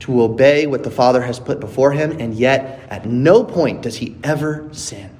to 0.00 0.22
obey 0.22 0.66
what 0.66 0.82
the 0.82 0.90
Father 0.90 1.22
has 1.22 1.38
put 1.38 1.60
before 1.60 1.92
him, 1.92 2.18
and 2.18 2.34
yet 2.34 2.80
at 2.90 3.06
no 3.06 3.44
point 3.44 3.82
does 3.82 3.96
he 3.96 4.16
ever 4.24 4.68
sin. 4.72 5.16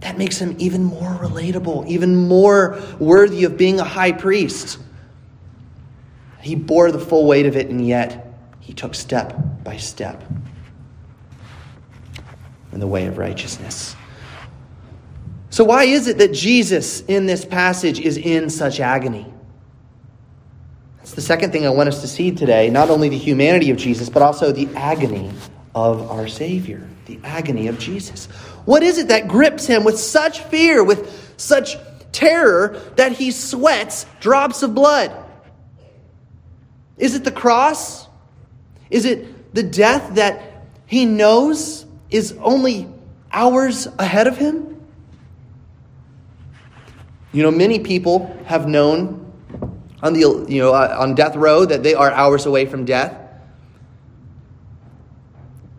That 0.00 0.18
makes 0.18 0.38
him 0.38 0.56
even 0.58 0.84
more 0.84 1.12
relatable, 1.12 1.86
even 1.86 2.16
more 2.28 2.78
worthy 2.98 3.44
of 3.44 3.56
being 3.56 3.80
a 3.80 3.84
high 3.84 4.12
priest. 4.12 4.78
He 6.42 6.54
bore 6.54 6.92
the 6.92 6.98
full 6.98 7.26
weight 7.26 7.46
of 7.46 7.56
it, 7.56 7.70
and 7.70 7.86
yet 7.86 8.29
he 8.60 8.72
took 8.72 8.94
step 8.94 9.34
by 9.64 9.76
step 9.76 10.22
in 12.72 12.80
the 12.80 12.86
way 12.86 13.06
of 13.06 13.18
righteousness. 13.18 13.96
So, 15.50 15.64
why 15.64 15.84
is 15.84 16.06
it 16.06 16.18
that 16.18 16.32
Jesus 16.32 17.00
in 17.00 17.26
this 17.26 17.44
passage 17.44 17.98
is 17.98 18.16
in 18.16 18.50
such 18.50 18.78
agony? 18.78 19.26
That's 20.98 21.12
the 21.12 21.20
second 21.22 21.50
thing 21.50 21.66
I 21.66 21.70
want 21.70 21.88
us 21.88 22.02
to 22.02 22.08
see 22.08 22.30
today 22.30 22.70
not 22.70 22.88
only 22.88 23.08
the 23.08 23.18
humanity 23.18 23.70
of 23.70 23.76
Jesus, 23.76 24.08
but 24.08 24.22
also 24.22 24.52
the 24.52 24.68
agony 24.76 25.32
of 25.74 26.08
our 26.10 26.28
Savior, 26.28 26.88
the 27.06 27.18
agony 27.24 27.66
of 27.66 27.78
Jesus. 27.78 28.26
What 28.64 28.82
is 28.82 28.98
it 28.98 29.08
that 29.08 29.26
grips 29.26 29.66
him 29.66 29.82
with 29.82 29.98
such 29.98 30.40
fear, 30.44 30.84
with 30.84 31.34
such 31.36 31.76
terror, 32.12 32.80
that 32.96 33.12
he 33.12 33.32
sweats 33.32 34.06
drops 34.20 34.62
of 34.62 34.74
blood? 34.74 35.12
Is 36.96 37.14
it 37.14 37.24
the 37.24 37.32
cross? 37.32 38.06
Is 38.90 39.04
it 39.04 39.54
the 39.54 39.62
death 39.62 40.14
that 40.14 40.66
he 40.86 41.04
knows 41.04 41.86
is 42.10 42.36
only 42.40 42.88
hours 43.32 43.86
ahead 43.98 44.26
of 44.26 44.36
him? 44.36 44.66
You 47.32 47.44
know, 47.44 47.50
many 47.50 47.78
people 47.78 48.36
have 48.46 48.66
known 48.66 49.32
on 50.02 50.14
the 50.14 50.20
you 50.48 50.60
know 50.60 50.72
uh, 50.74 50.96
on 50.98 51.14
death 51.14 51.36
row 51.36 51.64
that 51.64 51.82
they 51.82 51.94
are 51.94 52.10
hours 52.10 52.46
away 52.46 52.66
from 52.66 52.84
death. 52.84 53.16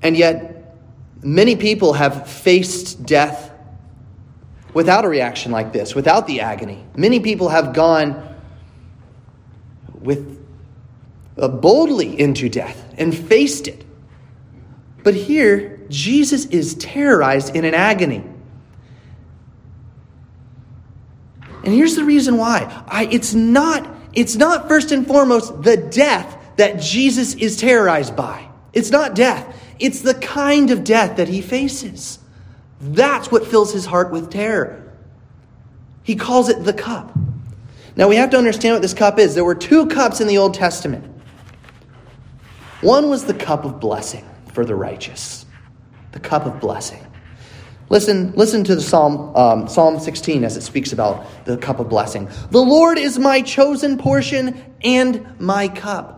And 0.02 0.16
yet 0.16 0.76
many 1.22 1.56
people 1.56 1.94
have 1.94 2.30
faced 2.30 3.06
death 3.06 3.52
without 4.74 5.06
a 5.06 5.10
reaction 5.10 5.52
like 5.52 5.74
this, 5.74 5.94
without 5.94 6.28
the 6.28 6.42
agony. 6.42 6.84
Many 6.96 7.20
people 7.20 7.50
have 7.50 7.74
gone 7.74 8.36
with 10.00 10.41
Uh, 11.38 11.48
boldly 11.48 12.20
into 12.20 12.50
death 12.50 12.94
and 12.98 13.16
faced 13.16 13.68
it. 13.68 13.86
But 15.04 15.16
here, 15.16 15.80
Jesus 15.90 16.46
is 16.46 16.76
terrorized 16.76 17.56
in 17.56 17.66
an 17.66 17.74
agony. 17.74 18.24
And 21.64 21.74
here's 21.74 21.96
the 21.96 22.04
reason 22.04 22.38
why. 22.38 22.84
I, 22.88 23.06
it's, 23.06 23.34
not, 23.34 23.88
it's 24.14 24.36
not 24.36 24.68
first 24.68 24.92
and 24.92 25.06
foremost 25.08 25.62
the 25.64 25.78
death 25.78 26.38
that 26.58 26.80
Jesus 26.82 27.36
is 27.36 27.58
terrorized 27.58 28.16
by. 28.16 28.48
It's 28.74 28.90
not 28.90 29.16
death. 29.16 29.60
It's 29.80 30.02
the 30.02 30.14
kind 30.16 30.72
of 30.72 30.84
death 30.84 31.18
that 31.18 31.28
he 31.28 31.42
faces. 31.42 32.20
That's 32.80 33.32
what 33.32 33.46
fills 33.46 33.74
his 33.74 33.86
heart 33.86 34.12
with 34.12 34.32
terror. 34.32 34.92
He 36.04 36.16
calls 36.16 36.50
it 36.50 36.64
the 36.64 36.74
cup. 36.74 37.16
Now 37.96 38.08
we 38.08 38.16
have 38.16 38.32
to 38.32 38.38
understand 38.38 38.76
what 38.76 38.82
this 38.82 38.94
cup 38.94 39.20
is. 39.20 39.36
There 39.36 39.46
were 39.46 39.56
two 39.56 39.88
cups 39.88 40.22
in 40.22 40.28
the 40.28 40.38
Old 40.38 40.54
Testament. 40.54 41.11
One 42.82 43.10
was 43.10 43.26
the 43.26 43.34
cup 43.34 43.64
of 43.64 43.80
blessing 43.80 44.28
for 44.54 44.66
the 44.66 44.76
righteous, 44.76 45.46
the 46.12 46.20
cup 46.20 46.46
of 46.46 46.60
blessing. 46.60 47.06
Listen, 47.90 48.32
listen 48.34 48.64
to 48.64 48.76
the 48.76 48.82
Psalm, 48.82 49.36
um, 49.36 49.68
Psalm 49.68 50.00
16 50.00 50.44
as 50.44 50.56
it 50.56 50.62
speaks 50.62 50.94
about 50.94 51.46
the 51.46 51.58
cup 51.58 51.80
of 51.80 51.90
blessing. 51.90 52.30
The 52.50 52.62
Lord 52.62 52.98
is 52.98 53.20
my 53.20 53.42
chosen 53.42 53.98
portion 53.98 54.76
and 54.82 55.40
my 55.40 55.68
cup. 55.68 56.18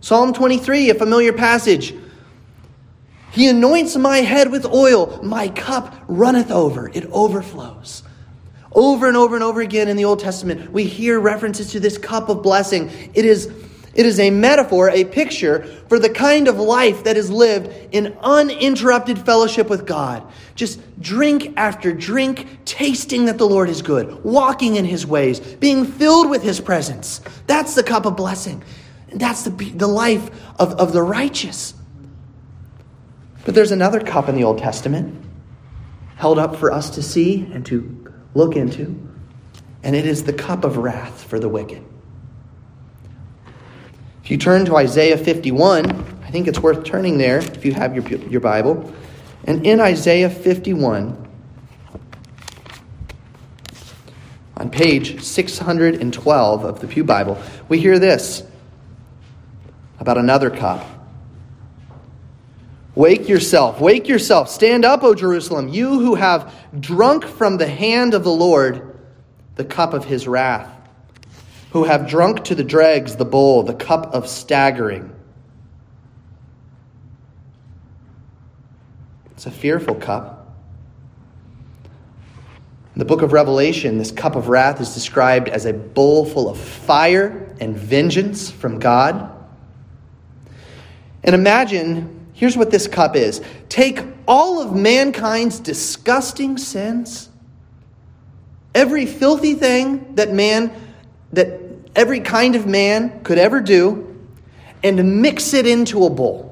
Psalm 0.00 0.32
23, 0.32 0.90
a 0.90 0.94
familiar 0.94 1.32
passage. 1.32 1.94
He 3.30 3.48
anoints 3.48 3.96
my 3.96 4.18
head 4.18 4.50
with 4.50 4.66
oil, 4.66 5.20
my 5.22 5.48
cup 5.48 5.94
runneth 6.08 6.50
over, 6.50 6.88
it 6.88 7.06
overflows. 7.12 8.02
Over 8.72 9.06
and 9.06 9.16
over 9.16 9.34
and 9.34 9.44
over 9.44 9.60
again 9.60 9.88
in 9.88 9.96
the 9.96 10.04
Old 10.04 10.18
Testament, 10.18 10.72
we 10.72 10.84
hear 10.84 11.20
references 11.20 11.70
to 11.72 11.80
this 11.80 11.98
cup 11.98 12.28
of 12.28 12.42
blessing. 12.42 12.90
It 13.14 13.24
is 13.24 13.52
it 13.94 14.06
is 14.06 14.20
a 14.20 14.30
metaphor, 14.30 14.90
a 14.90 15.04
picture 15.04 15.64
for 15.88 15.98
the 15.98 16.10
kind 16.10 16.46
of 16.46 16.58
life 16.58 17.04
that 17.04 17.16
is 17.16 17.30
lived 17.30 17.70
in 17.92 18.16
uninterrupted 18.20 19.18
fellowship 19.18 19.68
with 19.68 19.86
God. 19.86 20.22
Just 20.54 20.80
drink 21.00 21.54
after 21.56 21.92
drink, 21.92 22.64
tasting 22.64 23.24
that 23.24 23.38
the 23.38 23.48
Lord 23.48 23.68
is 23.68 23.82
good, 23.82 24.22
walking 24.24 24.76
in 24.76 24.84
his 24.84 25.06
ways, 25.06 25.40
being 25.40 25.84
filled 25.84 26.30
with 26.30 26.42
his 26.42 26.60
presence. 26.60 27.20
That's 27.46 27.74
the 27.74 27.82
cup 27.82 28.06
of 28.06 28.16
blessing. 28.16 28.62
And 29.10 29.20
that's 29.20 29.44
the, 29.44 29.50
the 29.50 29.86
life 29.86 30.30
of, 30.60 30.74
of 30.74 30.92
the 30.92 31.02
righteous. 31.02 31.74
But 33.44 33.54
there's 33.54 33.72
another 33.72 34.00
cup 34.00 34.28
in 34.28 34.34
the 34.34 34.44
Old 34.44 34.58
Testament 34.58 35.24
held 36.16 36.38
up 36.38 36.56
for 36.56 36.70
us 36.70 36.90
to 36.90 37.02
see 37.02 37.48
and 37.52 37.64
to 37.64 38.12
look 38.34 38.56
into, 38.56 39.08
and 39.82 39.96
it 39.96 40.04
is 40.04 40.24
the 40.24 40.32
cup 40.32 40.64
of 40.64 40.76
wrath 40.76 41.24
for 41.24 41.38
the 41.38 41.48
wicked. 41.48 41.82
If 44.28 44.32
you 44.32 44.36
turn 44.36 44.66
to 44.66 44.76
Isaiah 44.76 45.16
51, 45.16 45.90
I 46.22 46.30
think 46.30 46.48
it's 46.48 46.60
worth 46.60 46.84
turning 46.84 47.16
there 47.16 47.38
if 47.38 47.64
you 47.64 47.72
have 47.72 47.96
your, 47.96 48.04
your 48.28 48.42
Bible. 48.42 48.92
And 49.44 49.66
in 49.66 49.80
Isaiah 49.80 50.28
51, 50.28 51.28
on 54.58 54.68
page 54.68 55.22
612 55.22 56.64
of 56.64 56.78
the 56.78 56.86
Pew 56.86 57.04
Bible, 57.04 57.42
we 57.70 57.80
hear 57.80 57.98
this 57.98 58.42
about 59.98 60.18
another 60.18 60.50
cup. 60.50 60.86
Wake 62.94 63.30
yourself, 63.30 63.80
wake 63.80 64.08
yourself, 64.08 64.50
stand 64.50 64.84
up, 64.84 65.02
O 65.04 65.14
Jerusalem, 65.14 65.68
you 65.68 66.00
who 66.00 66.16
have 66.16 66.54
drunk 66.78 67.24
from 67.24 67.56
the 67.56 67.66
hand 67.66 68.12
of 68.12 68.24
the 68.24 68.30
Lord 68.30 68.94
the 69.54 69.64
cup 69.64 69.94
of 69.94 70.04
his 70.04 70.28
wrath, 70.28 70.70
who 71.70 71.84
have 71.84 72.08
drunk 72.08 72.44
to 72.44 72.54
the 72.54 72.64
dregs 72.64 73.16
the 73.16 73.24
bowl, 73.24 73.62
the 73.62 73.74
cup 73.74 74.14
of 74.14 74.26
staggering. 74.28 75.14
It's 79.32 79.46
a 79.46 79.50
fearful 79.50 79.94
cup. 79.94 80.56
In 82.94 82.98
the 82.98 83.04
book 83.04 83.22
of 83.22 83.32
Revelation, 83.32 83.98
this 83.98 84.10
cup 84.10 84.34
of 84.34 84.48
wrath 84.48 84.80
is 84.80 84.92
described 84.92 85.48
as 85.48 85.66
a 85.66 85.72
bowl 85.72 86.26
full 86.26 86.48
of 86.48 86.58
fire 86.58 87.54
and 87.60 87.76
vengeance 87.76 88.50
from 88.50 88.80
God. 88.80 89.32
And 91.22 91.34
imagine 91.34 92.26
here's 92.32 92.56
what 92.56 92.72
this 92.72 92.88
cup 92.88 93.14
is 93.14 93.40
take 93.68 94.00
all 94.26 94.60
of 94.60 94.74
mankind's 94.74 95.60
disgusting 95.60 96.58
sins, 96.58 97.28
every 98.74 99.06
filthy 99.06 99.54
thing 99.54 100.16
that 100.16 100.32
man, 100.32 100.72
that 101.32 101.60
every 101.94 102.20
kind 102.20 102.54
of 102.54 102.66
man 102.66 103.22
could 103.22 103.38
ever 103.38 103.60
do, 103.60 104.04
and 104.82 105.20
mix 105.20 105.54
it 105.54 105.66
into 105.66 106.04
a 106.04 106.10
bowl. 106.10 106.48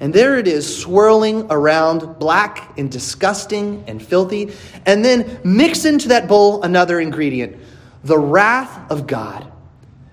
And 0.00 0.14
there 0.14 0.38
it 0.38 0.46
is, 0.46 0.80
swirling 0.80 1.46
around, 1.50 2.18
black 2.18 2.78
and 2.78 2.90
disgusting 2.90 3.84
and 3.86 4.02
filthy. 4.02 4.52
And 4.86 5.04
then 5.04 5.40
mix 5.42 5.84
into 5.84 6.08
that 6.08 6.28
bowl 6.28 6.62
another 6.62 7.00
ingredient 7.00 7.56
the 8.04 8.18
wrath 8.18 8.90
of 8.92 9.08
God, 9.08 9.50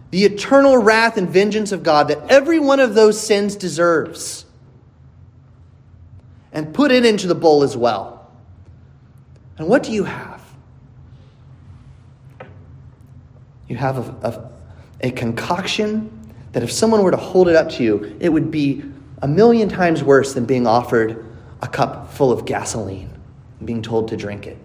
the 0.09 0.25
eternal 0.25 0.77
wrath 0.77 1.17
and 1.17 1.29
vengeance 1.29 1.71
of 1.71 1.83
God 1.83 2.07
that 2.07 2.31
every 2.31 2.59
one 2.59 2.79
of 2.79 2.95
those 2.95 3.19
sins 3.19 3.55
deserves. 3.55 4.45
And 6.51 6.73
put 6.73 6.91
it 6.91 7.05
into 7.05 7.27
the 7.27 7.35
bowl 7.35 7.63
as 7.63 7.77
well. 7.77 8.31
And 9.57 9.67
what 9.67 9.83
do 9.83 9.91
you 9.91 10.05
have? 10.05 10.34
You 13.67 13.75
have 13.77 13.97
a, 13.97 14.27
a, 15.01 15.07
a 15.07 15.11
concoction 15.11 16.09
that 16.51 16.63
if 16.63 16.71
someone 16.71 17.03
were 17.03 17.11
to 17.11 17.17
hold 17.17 17.47
it 17.47 17.55
up 17.55 17.69
to 17.71 17.83
you, 17.83 18.15
it 18.19 18.29
would 18.29 18.51
be 18.51 18.83
a 19.21 19.27
million 19.27 19.69
times 19.69 20.03
worse 20.03 20.33
than 20.33 20.45
being 20.45 20.67
offered 20.67 21.25
a 21.61 21.67
cup 21.67 22.13
full 22.13 22.31
of 22.31 22.45
gasoline 22.45 23.09
and 23.59 23.67
being 23.67 23.81
told 23.81 24.07
to 24.09 24.17
drink 24.17 24.47
it. 24.47 24.57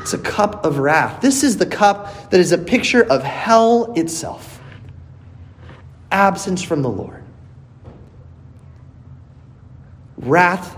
It's 0.00 0.14
a 0.14 0.18
cup 0.18 0.64
of 0.64 0.78
wrath. 0.78 1.20
This 1.20 1.42
is 1.42 1.56
the 1.56 1.66
cup 1.66 2.30
that 2.30 2.40
is 2.40 2.52
a 2.52 2.58
picture 2.58 3.04
of 3.04 3.22
hell 3.22 3.92
itself 3.94 4.58
absence 6.10 6.62
from 6.62 6.82
the 6.82 6.88
Lord. 6.88 7.22
Wrath 10.16 10.76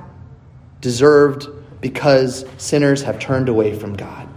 deserved 0.81 1.49
because 1.81 2.45
sinners 2.59 3.03
have 3.03 3.19
turned 3.19 3.49
away 3.49 3.79
from 3.79 3.95
God. 3.95 4.29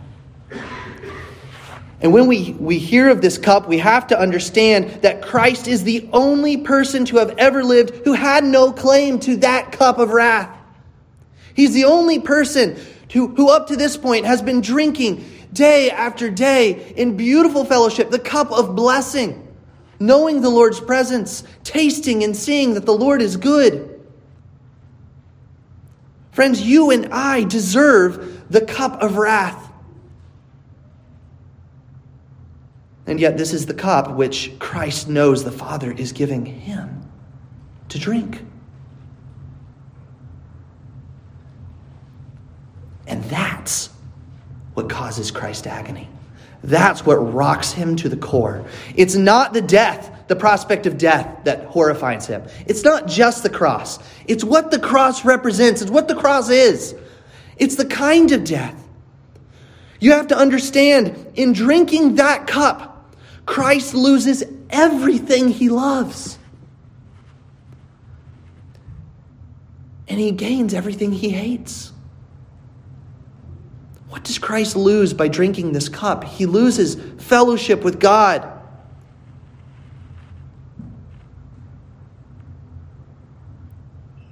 And 2.03 2.11
when 2.11 2.27
we, 2.27 2.51
we 2.59 2.79
hear 2.79 3.09
of 3.09 3.21
this 3.21 3.37
cup, 3.37 3.65
we 3.65 3.77
have 3.77 4.07
to 4.07 4.19
understand 4.19 5.03
that 5.03 5.21
Christ 5.21 5.69
is 5.69 5.85
the 5.85 6.09
only 6.11 6.57
person 6.57 7.05
to 7.05 7.17
have 7.17 7.33
ever 7.37 7.63
lived 7.63 8.03
who 8.03 8.11
had 8.11 8.43
no 8.43 8.73
claim 8.73 9.19
to 9.21 9.37
that 9.37 9.71
cup 9.71 9.99
of 9.99 10.09
wrath. 10.09 10.53
He's 11.55 11.73
the 11.73 11.85
only 11.85 12.19
person 12.19 12.77
who, 13.13 13.27
who 13.27 13.49
up 13.49 13.67
to 13.67 13.77
this 13.77 13.95
point 13.95 14.25
has 14.25 14.41
been 14.41 14.59
drinking 14.59 15.23
day 15.53 15.91
after 15.91 16.29
day 16.29 16.93
in 16.97 17.15
beautiful 17.15 17.63
fellowship 17.63 18.09
the 18.09 18.19
cup 18.19 18.51
of 18.51 18.75
blessing, 18.75 19.47
knowing 19.97 20.41
the 20.41 20.49
Lord's 20.49 20.81
presence, 20.81 21.45
tasting 21.63 22.25
and 22.25 22.35
seeing 22.35 22.73
that 22.73 22.85
the 22.85 22.93
Lord 22.93 23.21
is 23.21 23.37
good. 23.37 24.01
Friends, 26.33 26.61
you 26.61 26.91
and 26.91 27.13
I 27.13 27.45
deserve 27.45 28.51
the 28.51 28.65
cup 28.65 29.01
of 29.01 29.15
wrath. 29.15 29.62
And 33.05 33.19
yet, 33.19 33.37
this 33.37 33.53
is 33.53 33.65
the 33.65 33.73
cup 33.73 34.15
which 34.15 34.51
Christ 34.59 35.09
knows 35.09 35.43
the 35.43 35.51
Father 35.51 35.91
is 35.91 36.11
giving 36.11 36.45
him 36.45 37.09
to 37.89 37.99
drink. 37.99 38.43
And 43.05 43.23
that's 43.25 43.89
what 44.73 44.89
causes 44.89 45.31
Christ 45.31 45.67
agony. 45.67 46.09
That's 46.63 47.05
what 47.05 47.15
rocks 47.15 47.73
him 47.73 47.97
to 47.97 48.09
the 48.09 48.15
core. 48.15 48.65
It's 48.95 49.15
not 49.15 49.51
the 49.51 49.61
death, 49.61 50.09
the 50.27 50.35
prospect 50.35 50.85
of 50.85 50.97
death, 50.97 51.43
that 51.43 51.65
horrifies 51.65 52.25
him. 52.25 52.43
It's 52.65 52.83
not 52.83 53.05
just 53.05 53.43
the 53.43 53.49
cross. 53.49 53.99
It's 54.27 54.45
what 54.45 54.71
the 54.71 54.79
cross 54.79 55.25
represents, 55.25 55.81
it's 55.81 55.91
what 55.91 56.07
the 56.07 56.15
cross 56.15 56.49
is. 56.49 56.95
It's 57.57 57.75
the 57.75 57.85
kind 57.85 58.31
of 58.31 58.45
death. 58.45 58.81
You 59.99 60.13
have 60.13 60.27
to 60.27 60.37
understand 60.37 61.31
in 61.35 61.53
drinking 61.53 62.15
that 62.15 62.47
cup, 62.47 62.92
Christ 63.45 63.93
loses 63.93 64.43
everything 64.69 65.49
he 65.49 65.69
loves. 65.69 66.37
And 70.07 70.19
he 70.19 70.31
gains 70.31 70.73
everything 70.73 71.11
he 71.11 71.29
hates. 71.29 71.91
What 74.09 74.23
does 74.23 74.37
Christ 74.37 74.75
lose 74.75 75.13
by 75.13 75.27
drinking 75.27 75.73
this 75.73 75.89
cup? 75.89 76.23
He 76.23 76.45
loses 76.45 76.95
fellowship 77.21 77.83
with 77.83 77.99
God. 77.99 78.49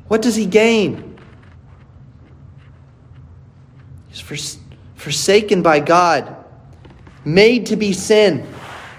What 0.08 0.22
does 0.22 0.36
he 0.36 0.46
gain? 0.46 1.18
He's 4.10 4.60
forsaken 4.96 5.62
by 5.62 5.80
God, 5.80 6.36
made 7.24 7.66
to 7.68 7.76
be 7.76 7.94
sin 7.94 8.46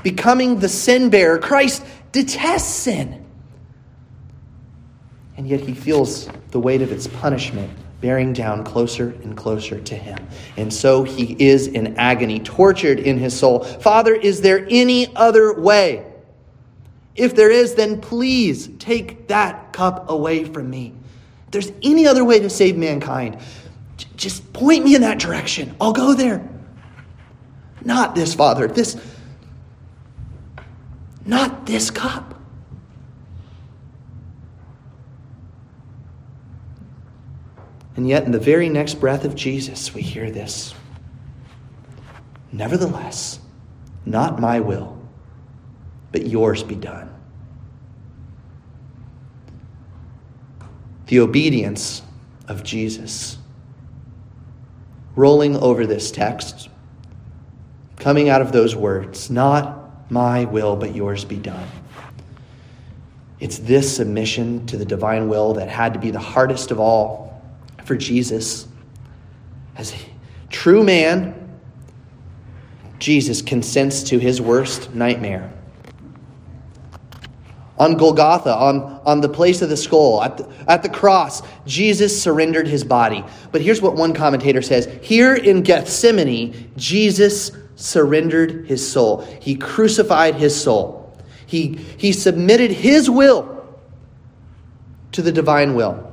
becoming 0.02 0.60
the 0.60 0.68
sin 0.68 1.10
bearer. 1.10 1.38
Christ 1.38 1.84
detests 2.12 2.74
sin. 2.74 3.24
And 5.36 5.48
yet 5.48 5.60
he 5.60 5.74
feels 5.74 6.28
the 6.50 6.60
weight 6.60 6.82
of 6.82 6.92
its 6.92 7.06
punishment 7.06 7.70
bearing 8.00 8.32
down 8.32 8.64
closer 8.64 9.10
and 9.22 9.36
closer 9.36 9.80
to 9.80 9.94
him. 9.94 10.18
And 10.56 10.72
so 10.74 11.04
he 11.04 11.36
is 11.38 11.68
in 11.68 11.96
agony, 11.96 12.40
tortured 12.40 12.98
in 12.98 13.16
his 13.16 13.38
soul. 13.38 13.60
Father, 13.60 14.14
is 14.14 14.40
there 14.40 14.66
any 14.68 15.14
other 15.16 15.58
way? 15.58 16.04
If 17.14 17.36
there 17.36 17.50
is, 17.50 17.74
then 17.74 18.00
please 18.00 18.68
take 18.78 19.28
that 19.28 19.72
cup 19.72 20.10
away 20.10 20.44
from 20.44 20.68
me. 20.68 20.94
If 21.46 21.50
there's 21.52 21.72
any 21.82 22.06
other 22.06 22.24
way 22.24 22.40
to 22.40 22.50
save 22.50 22.76
mankind, 22.76 23.38
just 24.16 24.52
point 24.52 24.84
me 24.84 24.96
in 24.96 25.02
that 25.02 25.18
direction. 25.18 25.74
I'll 25.80 25.92
go 25.92 26.14
there. 26.14 26.48
Not 27.84 28.14
this, 28.14 28.34
Father. 28.34 28.66
This 28.66 28.96
not 31.24 31.66
this 31.66 31.90
cup. 31.90 32.32
And 37.96 38.08
yet, 38.08 38.24
in 38.24 38.32
the 38.32 38.38
very 38.38 38.68
next 38.68 38.94
breath 38.94 39.24
of 39.24 39.34
Jesus, 39.34 39.94
we 39.94 40.02
hear 40.02 40.30
this 40.30 40.74
Nevertheless, 42.50 43.40
not 44.04 44.40
my 44.40 44.60
will, 44.60 44.98
but 46.10 46.26
yours 46.26 46.62
be 46.62 46.74
done. 46.74 47.08
The 51.06 51.20
obedience 51.20 52.02
of 52.48 52.62
Jesus. 52.62 53.38
Rolling 55.14 55.56
over 55.56 55.86
this 55.86 56.10
text, 56.10 56.70
coming 57.96 58.30
out 58.30 58.40
of 58.40 58.52
those 58.52 58.74
words, 58.74 59.30
not 59.30 59.81
my 60.12 60.44
will, 60.44 60.76
but 60.76 60.94
yours 60.94 61.24
be 61.24 61.36
done. 61.36 61.66
It's 63.40 63.58
this 63.58 63.96
submission 63.96 64.66
to 64.66 64.76
the 64.76 64.84
divine 64.84 65.28
will 65.28 65.54
that 65.54 65.68
had 65.68 65.94
to 65.94 65.98
be 65.98 66.10
the 66.10 66.20
hardest 66.20 66.70
of 66.70 66.78
all 66.78 67.42
for 67.84 67.96
Jesus. 67.96 68.68
As 69.74 69.92
a 69.92 69.96
true 70.50 70.84
man, 70.84 71.34
Jesus 72.98 73.42
consents 73.42 74.04
to 74.04 74.18
his 74.18 74.40
worst 74.40 74.94
nightmare. 74.94 75.50
On 77.78 77.96
Golgotha, 77.96 78.54
on, 78.54 79.00
on 79.04 79.22
the 79.22 79.28
place 79.28 79.60
of 79.60 79.70
the 79.70 79.76
skull, 79.76 80.22
at 80.22 80.36
the, 80.36 80.48
at 80.68 80.84
the 80.84 80.88
cross, 80.88 81.42
Jesus 81.66 82.22
surrendered 82.22 82.68
his 82.68 82.84
body. 82.84 83.24
But 83.50 83.62
here's 83.62 83.80
what 83.80 83.94
one 83.94 84.12
commentator 84.12 84.62
says 84.62 84.86
Here 85.02 85.34
in 85.34 85.62
Gethsemane, 85.62 86.70
Jesus 86.76 87.50
surrendered 87.76 88.66
his 88.66 88.90
soul. 88.90 89.22
He 89.40 89.54
crucified 89.54 90.34
his 90.34 90.58
soul. 90.60 91.16
He, 91.46 91.76
he 91.96 92.12
submitted 92.12 92.70
his 92.70 93.10
will 93.10 93.66
to 95.12 95.22
the 95.22 95.32
divine 95.32 95.74
will. 95.74 96.12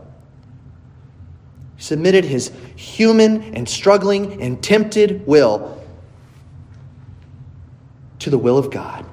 He 1.78 1.84
submitted 1.84 2.26
his 2.26 2.52
human 2.76 3.56
and 3.56 3.68
struggling 3.68 4.42
and 4.42 4.62
tempted 4.62 5.26
will 5.26 5.82
to 8.20 8.30
the 8.30 8.38
will 8.38 8.58
of 8.58 8.70
God. 8.70 9.06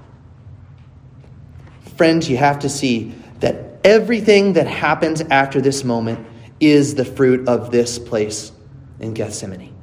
Friends, 1.97 2.29
you 2.29 2.37
have 2.37 2.59
to 2.61 2.69
see 2.69 3.15
that 3.41 3.79
everything 3.85 4.55
that 4.55 4.67
happens 4.67 5.21
after 5.23 5.61
this 5.61 5.85
moment 5.85 6.27
is 6.59 6.95
the 6.95 7.05
fruit 7.05 7.49
of 7.49 7.71
this 7.71 7.99
place 7.99 8.51
in 8.99 9.15
Gethsemane. 9.15 9.76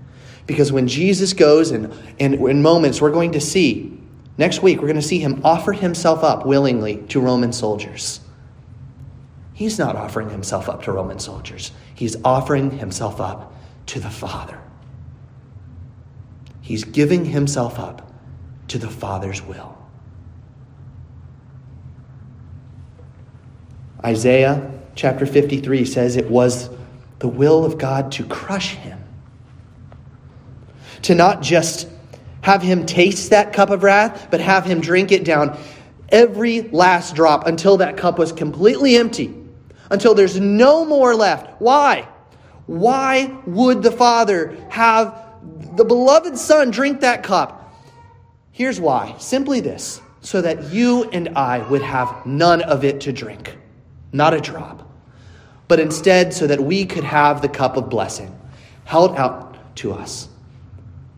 Because 0.45 0.71
when 0.71 0.88
Jesus 0.88 1.34
goes, 1.34 1.71
and, 1.71 1.93
and 2.19 2.36
in 2.36 2.62
moments 2.62 3.01
we're 3.01 3.12
going 3.12 3.32
to 3.34 3.41
see, 3.41 3.97
next 4.38 4.62
week, 4.62 4.79
we're 4.79 4.88
going 4.88 4.95
to 4.95 5.01
see 5.01 5.19
him 5.19 5.41
offer 5.43 5.71
himself 5.71 6.23
up 6.23 6.45
willingly 6.45 6.97
to 7.10 7.19
Roman 7.19 7.53
soldiers. 7.53 8.19
He's 9.53 9.79
not 9.79 9.95
offering 9.95 10.29
himself 10.29 10.67
up 10.67 10.84
to 10.84 10.91
Roman 10.91 11.19
soldiers, 11.19 11.71
he's 11.95 12.15
offering 12.23 12.71
himself 12.71 13.21
up 13.21 13.53
to 13.88 13.99
the 13.99 14.10
Father. 14.10 14.60
He's 16.62 16.86
giving 16.86 17.25
himself 17.25 17.77
up 17.77 18.13
to 18.69 18.77
the 18.77 18.89
Father's 18.89 19.41
will. 19.41 19.77
Isaiah 24.03 24.71
chapter 24.95 25.25
53 25.25 25.86
says 25.86 26.15
it 26.15 26.29
was 26.29 26.69
the 27.19 27.27
will 27.27 27.65
of 27.65 27.77
God 27.77 28.12
to 28.13 28.25
crush 28.25 28.75
him. 28.75 29.02
To 31.03 31.15
not 31.15 31.41
just 31.41 31.87
have 32.41 32.61
him 32.61 32.85
taste 32.85 33.29
that 33.29 33.53
cup 33.53 33.69
of 33.69 33.83
wrath, 33.83 34.27
but 34.29 34.41
have 34.41 34.65
him 34.65 34.81
drink 34.81 35.11
it 35.11 35.23
down 35.23 35.57
every 36.09 36.61
last 36.61 37.15
drop 37.15 37.47
until 37.47 37.77
that 37.77 37.97
cup 37.97 38.19
was 38.19 38.31
completely 38.31 38.95
empty, 38.95 39.33
until 39.89 40.13
there's 40.13 40.39
no 40.39 40.85
more 40.85 41.15
left. 41.15 41.61
Why? 41.61 42.07
Why 42.65 43.37
would 43.45 43.83
the 43.83 43.91
Father 43.91 44.57
have 44.69 45.17
the 45.75 45.85
beloved 45.85 46.37
Son 46.37 46.71
drink 46.71 47.01
that 47.01 47.23
cup? 47.23 47.73
Here's 48.51 48.79
why 48.79 49.15
simply 49.17 49.59
this 49.59 50.01
so 50.21 50.41
that 50.41 50.71
you 50.71 51.03
and 51.11 51.29
I 51.29 51.59
would 51.69 51.81
have 51.81 52.25
none 52.25 52.61
of 52.61 52.83
it 52.83 53.01
to 53.01 53.11
drink, 53.11 53.57
not 54.11 54.33
a 54.33 54.39
drop 54.39 54.83
but 55.67 55.79
instead 55.79 56.33
so 56.33 56.47
that 56.47 56.61
we 56.61 56.85
could 56.85 57.03
have 57.03 57.41
the 57.41 57.49
cup 57.49 57.77
of 57.77 57.89
blessing 57.89 58.31
held 58.85 59.15
out 59.15 59.75
to 59.75 59.93
us. 59.93 60.29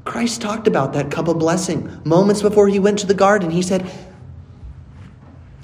Christ 0.05 0.39
talked 0.39 0.67
about 0.67 0.93
that 0.93 1.11
cup 1.11 1.27
of 1.27 1.39
blessing 1.39 1.99
moments 2.05 2.41
before 2.41 2.69
he 2.69 2.79
went 2.79 2.99
to 2.99 3.07
the 3.07 3.13
garden. 3.13 3.49
He 3.49 3.63
said, 3.63 3.91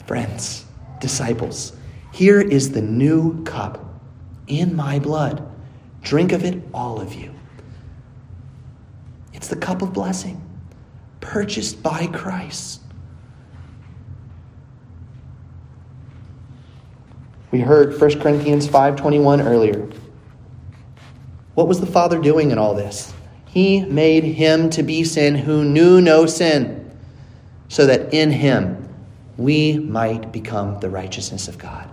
Friends, 0.08 0.66
disciples, 1.00 1.74
here 2.12 2.42
is 2.42 2.72
the 2.72 2.82
new 2.82 3.44
cup 3.44 3.86
in 4.48 4.76
my 4.76 5.00
blood. 5.00 5.48
Drink 6.02 6.32
of 6.32 6.44
it, 6.44 6.62
all 6.74 7.00
of 7.00 7.14
you. 7.14 7.34
It's 9.34 9.48
the 9.48 9.56
cup 9.56 9.82
of 9.82 9.94
blessing, 9.94 10.42
purchased 11.22 11.82
by 11.82 12.08
Christ. 12.08 12.82
We 17.52 17.60
heard 17.60 18.00
1 18.00 18.20
Corinthians 18.20 18.68
5:21 18.68 19.46
earlier. 19.46 19.88
What 21.54 21.68
was 21.68 21.80
the 21.80 21.86
Father 21.86 22.18
doing 22.20 22.52
in 22.52 22.58
all 22.58 22.74
this? 22.74 23.11
He 23.52 23.82
made 23.82 24.24
him 24.24 24.70
to 24.72 24.82
be 24.82 25.04
sin 25.04 25.36
who 25.36 25.66
knew 25.66 26.00
no 26.00 26.26
sin, 26.26 26.90
so 27.68 27.86
that 27.86 28.14
in 28.14 28.32
him 28.32 28.88
we 29.36 29.78
might 29.78 30.32
become 30.32 30.80
the 30.80 30.90
righteousness 30.90 31.50
of 31.50 31.58
God. 31.58 31.90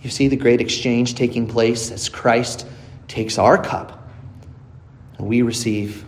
You 0.00 0.08
see 0.08 0.28
the 0.28 0.36
great 0.36 0.60
exchange 0.62 1.16
taking 1.16 1.46
place 1.46 1.90
as 1.90 2.08
Christ 2.08 2.66
takes 3.08 3.38
our 3.38 3.62
cup 3.62 4.08
and 5.18 5.26
we 5.26 5.42
receive 5.42 6.04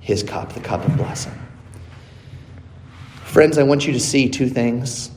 his 0.00 0.22
cup, 0.22 0.52
the 0.52 0.60
cup 0.60 0.86
of 0.86 0.96
blessing. 0.96 1.32
Friends, 3.24 3.58
I 3.58 3.62
want 3.64 3.86
you 3.86 3.92
to 3.92 4.00
see 4.00 4.28
two 4.28 4.48
things 4.48 5.10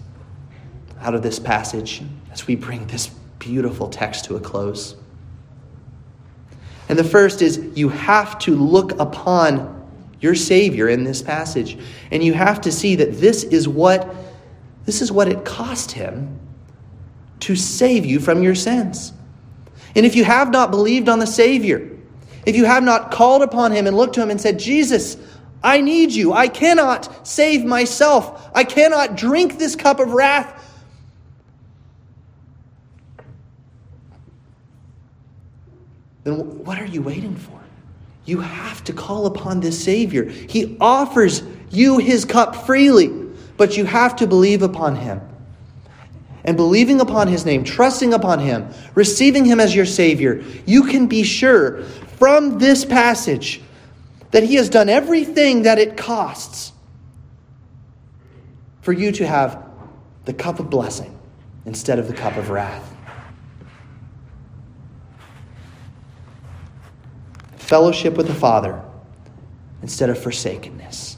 out 1.01 1.13
of 1.13 1.21
this 1.21 1.39
passage 1.39 2.01
as 2.31 2.47
we 2.47 2.55
bring 2.55 2.87
this 2.87 3.07
beautiful 3.37 3.89
text 3.89 4.25
to 4.25 4.35
a 4.35 4.39
close. 4.39 4.95
And 6.93 6.99
the 6.99 7.03
first 7.03 7.41
is 7.41 7.59
you 7.73 7.89
have 7.89 8.37
to 8.37 8.55
look 8.55 8.99
upon 8.99 9.83
your 10.21 10.35
Savior 10.35 10.87
in 10.87 11.03
this 11.03 11.23
passage, 11.23 11.75
and 12.11 12.23
you 12.23 12.33
have 12.35 12.61
to 12.61 12.71
see 12.71 12.97
that 12.97 13.13
this 13.13 13.43
is 13.43 13.67
what 13.67 14.15
this 14.85 15.01
is 15.01 15.11
what 15.11 15.27
it 15.27 15.43
cost 15.43 15.93
him 15.93 16.39
to 17.39 17.55
save 17.55 18.05
you 18.05 18.19
from 18.19 18.43
your 18.43 18.53
sins. 18.53 19.11
And 19.95 20.05
if 20.05 20.15
you 20.15 20.23
have 20.23 20.51
not 20.51 20.69
believed 20.69 21.09
on 21.09 21.17
the 21.17 21.25
Savior, 21.25 21.97
if 22.45 22.55
you 22.55 22.65
have 22.65 22.83
not 22.83 23.09
called 23.09 23.41
upon 23.41 23.71
him 23.71 23.87
and 23.87 23.97
looked 23.97 24.13
to 24.13 24.21
him 24.21 24.29
and 24.29 24.39
said, 24.39 24.59
Jesus, 24.59 25.17
I 25.63 25.81
need 25.81 26.11
you. 26.11 26.31
I 26.31 26.47
cannot 26.47 27.27
save 27.27 27.65
myself. 27.65 28.51
I 28.53 28.65
cannot 28.65 29.17
drink 29.17 29.57
this 29.57 29.75
cup 29.75 29.99
of 29.99 30.11
wrath 30.11 30.62
then 36.23 36.63
what 36.63 36.79
are 36.79 36.85
you 36.85 37.01
waiting 37.01 37.35
for? 37.35 37.59
You 38.25 38.39
have 38.39 38.83
to 38.85 38.93
call 38.93 39.25
upon 39.25 39.59
this 39.59 39.83
Savior. 39.83 40.25
He 40.25 40.77
offers 40.79 41.43
you 41.69 41.97
his 41.97 42.23
cup 42.23 42.65
freely, 42.65 43.07
but 43.57 43.75
you 43.75 43.85
have 43.85 44.15
to 44.17 44.27
believe 44.27 44.61
upon 44.61 44.95
him. 44.95 45.21
And 46.45 46.57
believing 46.57 46.99
upon 46.99 47.27
his 47.27 47.45
name, 47.45 47.63
trusting 47.63 48.13
upon 48.13 48.39
him, 48.39 48.69
receiving 48.95 49.45
him 49.45 49.59
as 49.59 49.75
your 49.75 49.85
Savior, 49.85 50.43
you 50.65 50.83
can 50.83 51.07
be 51.07 51.23
sure 51.23 51.83
from 52.17 52.59
this 52.59 52.83
passage 52.85 53.61
that 54.31 54.43
he 54.43 54.55
has 54.55 54.69
done 54.69 54.89
everything 54.89 55.63
that 55.63 55.79
it 55.79 55.95
costs 55.95 56.73
for 58.81 58.91
you 58.91 59.11
to 59.13 59.25
have 59.25 59.63
the 60.25 60.33
cup 60.33 60.59
of 60.59 60.69
blessing 60.69 61.17
instead 61.65 61.99
of 61.99 62.07
the 62.07 62.13
cup 62.13 62.35
of 62.35 62.49
wrath. 62.49 62.92
Fellowship 67.63 68.15
with 68.15 68.27
the 68.27 68.33
Father 68.33 68.83
instead 69.81 70.09
of 70.09 70.17
forsakenness. 70.17 71.17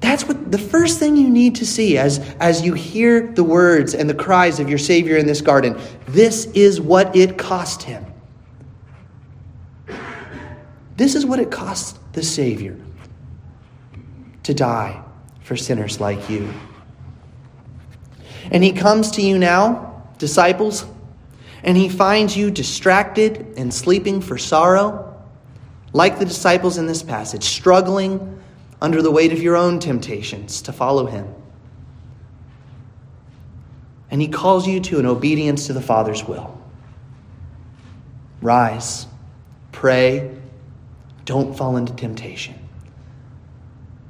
That's 0.00 0.24
what 0.24 0.50
the 0.50 0.58
first 0.58 0.98
thing 0.98 1.16
you 1.16 1.28
need 1.28 1.56
to 1.56 1.66
see 1.66 1.98
as, 1.98 2.18
as 2.40 2.62
you 2.62 2.74
hear 2.74 3.26
the 3.26 3.44
words 3.44 3.94
and 3.94 4.08
the 4.08 4.14
cries 4.14 4.58
of 4.58 4.68
your 4.68 4.78
Savior 4.78 5.16
in 5.16 5.26
this 5.26 5.40
garden. 5.40 5.78
This 6.06 6.46
is 6.46 6.80
what 6.80 7.14
it 7.14 7.36
cost 7.36 7.82
him. 7.82 8.06
This 10.96 11.14
is 11.14 11.24
what 11.24 11.38
it 11.38 11.50
cost 11.50 11.98
the 12.12 12.22
Savior 12.22 12.78
to 14.42 14.54
die 14.54 15.02
for 15.42 15.56
sinners 15.56 16.00
like 16.00 16.28
you. 16.28 16.52
And 18.50 18.64
he 18.64 18.72
comes 18.72 19.10
to 19.12 19.22
you 19.22 19.38
now, 19.38 20.04
disciples, 20.18 20.84
and 21.62 21.76
he 21.76 21.88
finds 21.88 22.36
you 22.36 22.50
distracted 22.50 23.46
and 23.56 23.72
sleeping 23.72 24.20
for 24.20 24.38
sorrow 24.38 25.09
like 25.92 26.18
the 26.18 26.24
disciples 26.24 26.78
in 26.78 26.86
this 26.86 27.02
passage, 27.02 27.44
struggling 27.44 28.40
under 28.80 29.02
the 29.02 29.10
weight 29.10 29.32
of 29.32 29.42
your 29.42 29.56
own 29.56 29.78
temptations 29.78 30.62
to 30.62 30.72
follow 30.72 31.06
him. 31.06 31.26
And 34.10 34.20
he 34.20 34.28
calls 34.28 34.66
you 34.66 34.80
to 34.80 34.98
an 34.98 35.06
obedience 35.06 35.66
to 35.66 35.72
the 35.72 35.82
Father's 35.82 36.24
will. 36.24 36.56
Rise, 38.40 39.06
pray, 39.72 40.36
don't 41.24 41.56
fall 41.56 41.76
into 41.76 41.92
temptation. 41.94 42.54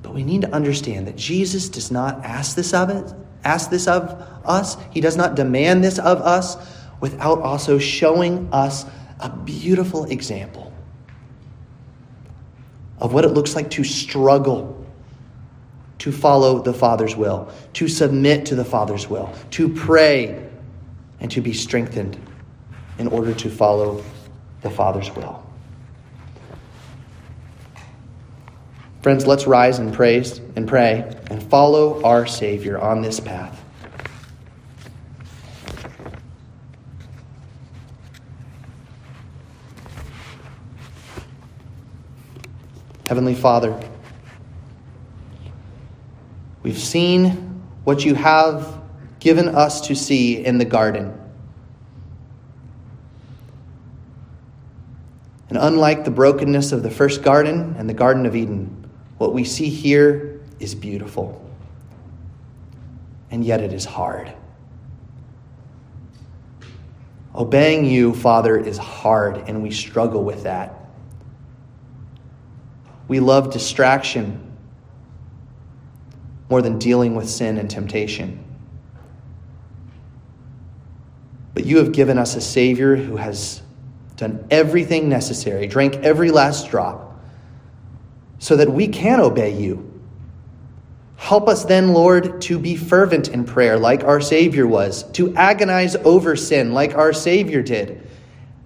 But 0.02 0.14
we 0.14 0.22
need 0.22 0.42
to 0.42 0.52
understand 0.52 1.06
that 1.08 1.16
Jesus 1.16 1.68
does 1.68 1.90
not 1.90 2.24
ask 2.24 2.56
this 2.56 2.72
of 2.72 2.90
it, 2.90 3.12
ask 3.44 3.70
this 3.70 3.86
of 3.86 4.10
us. 4.44 4.76
He 4.90 5.00
does 5.00 5.16
not 5.16 5.34
demand 5.34 5.84
this 5.84 5.98
of 5.98 6.20
us 6.20 6.56
without 7.00 7.40
also 7.40 7.78
showing 7.78 8.48
us 8.52 8.86
a 9.18 9.28
beautiful 9.28 10.06
example 10.06 10.69
of 13.00 13.12
what 13.12 13.24
it 13.24 13.28
looks 13.28 13.54
like 13.54 13.70
to 13.70 13.84
struggle 13.84 14.76
to 15.98 16.10
follow 16.10 16.62
the 16.62 16.72
Father's 16.72 17.14
will, 17.14 17.52
to 17.74 17.86
submit 17.86 18.46
to 18.46 18.54
the 18.54 18.64
Father's 18.64 19.08
will, 19.08 19.32
to 19.50 19.68
pray, 19.68 20.48
and 21.20 21.30
to 21.30 21.42
be 21.42 21.52
strengthened 21.52 22.18
in 22.98 23.06
order 23.08 23.34
to 23.34 23.50
follow 23.50 24.02
the 24.62 24.70
Father's 24.70 25.14
will. 25.14 25.44
Friends, 29.02 29.26
let's 29.26 29.46
rise 29.46 29.78
and 29.78 29.92
praise 29.92 30.38
and 30.56 30.66
pray 30.68 31.14
and 31.30 31.42
follow 31.42 32.02
our 32.02 32.26
Savior 32.26 32.78
on 32.78 33.02
this 33.02 33.20
path. 33.20 33.59
Heavenly 43.10 43.34
Father, 43.34 43.76
we've 46.62 46.78
seen 46.78 47.60
what 47.82 48.04
you 48.04 48.14
have 48.14 48.80
given 49.18 49.48
us 49.48 49.80
to 49.88 49.96
see 49.96 50.44
in 50.44 50.58
the 50.58 50.64
garden. 50.64 51.20
And 55.48 55.58
unlike 55.58 56.04
the 56.04 56.12
brokenness 56.12 56.70
of 56.70 56.84
the 56.84 56.90
first 56.92 57.24
garden 57.24 57.74
and 57.76 57.90
the 57.90 57.94
Garden 57.94 58.26
of 58.26 58.36
Eden, 58.36 58.88
what 59.18 59.34
we 59.34 59.42
see 59.42 59.70
here 59.70 60.40
is 60.60 60.76
beautiful. 60.76 61.50
And 63.32 63.44
yet 63.44 63.60
it 63.60 63.72
is 63.72 63.84
hard. 63.84 64.32
Obeying 67.34 67.86
you, 67.86 68.14
Father, 68.14 68.56
is 68.56 68.78
hard, 68.78 69.48
and 69.48 69.64
we 69.64 69.72
struggle 69.72 70.22
with 70.22 70.44
that. 70.44 70.79
We 73.10 73.18
love 73.18 73.50
distraction 73.50 74.40
more 76.48 76.62
than 76.62 76.78
dealing 76.78 77.16
with 77.16 77.28
sin 77.28 77.58
and 77.58 77.68
temptation. 77.68 78.44
But 81.52 81.66
you 81.66 81.78
have 81.78 81.90
given 81.90 82.18
us 82.18 82.36
a 82.36 82.40
Savior 82.40 82.94
who 82.94 83.16
has 83.16 83.62
done 84.14 84.46
everything 84.48 85.08
necessary, 85.08 85.66
drank 85.66 85.96
every 85.96 86.30
last 86.30 86.70
drop, 86.70 87.20
so 88.38 88.54
that 88.54 88.70
we 88.70 88.86
can 88.86 89.18
obey 89.18 89.60
you. 89.60 90.00
Help 91.16 91.48
us 91.48 91.64
then, 91.64 91.92
Lord, 91.92 92.40
to 92.42 92.60
be 92.60 92.76
fervent 92.76 93.26
in 93.26 93.44
prayer 93.44 93.76
like 93.76 94.04
our 94.04 94.20
Savior 94.20 94.68
was, 94.68 95.02
to 95.14 95.34
agonize 95.34 95.96
over 95.96 96.36
sin 96.36 96.74
like 96.74 96.94
our 96.94 97.12
Savior 97.12 97.60
did, 97.60 98.08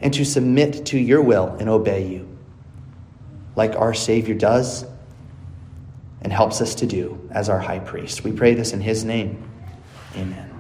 and 0.02 0.12
to 0.12 0.22
submit 0.22 0.84
to 0.84 0.98
your 0.98 1.22
will 1.22 1.56
and 1.58 1.70
obey 1.70 2.08
you 2.08 2.33
like 3.56 3.74
our 3.76 3.94
Savior 3.94 4.34
does 4.34 4.84
and 6.22 6.32
helps 6.32 6.60
us 6.60 6.74
to 6.76 6.86
do 6.86 7.28
as 7.30 7.48
our 7.48 7.58
high 7.58 7.78
priest. 7.78 8.24
We 8.24 8.32
pray 8.32 8.54
this 8.54 8.72
in 8.72 8.80
his 8.80 9.04
name. 9.04 9.42
Amen. 10.16 10.53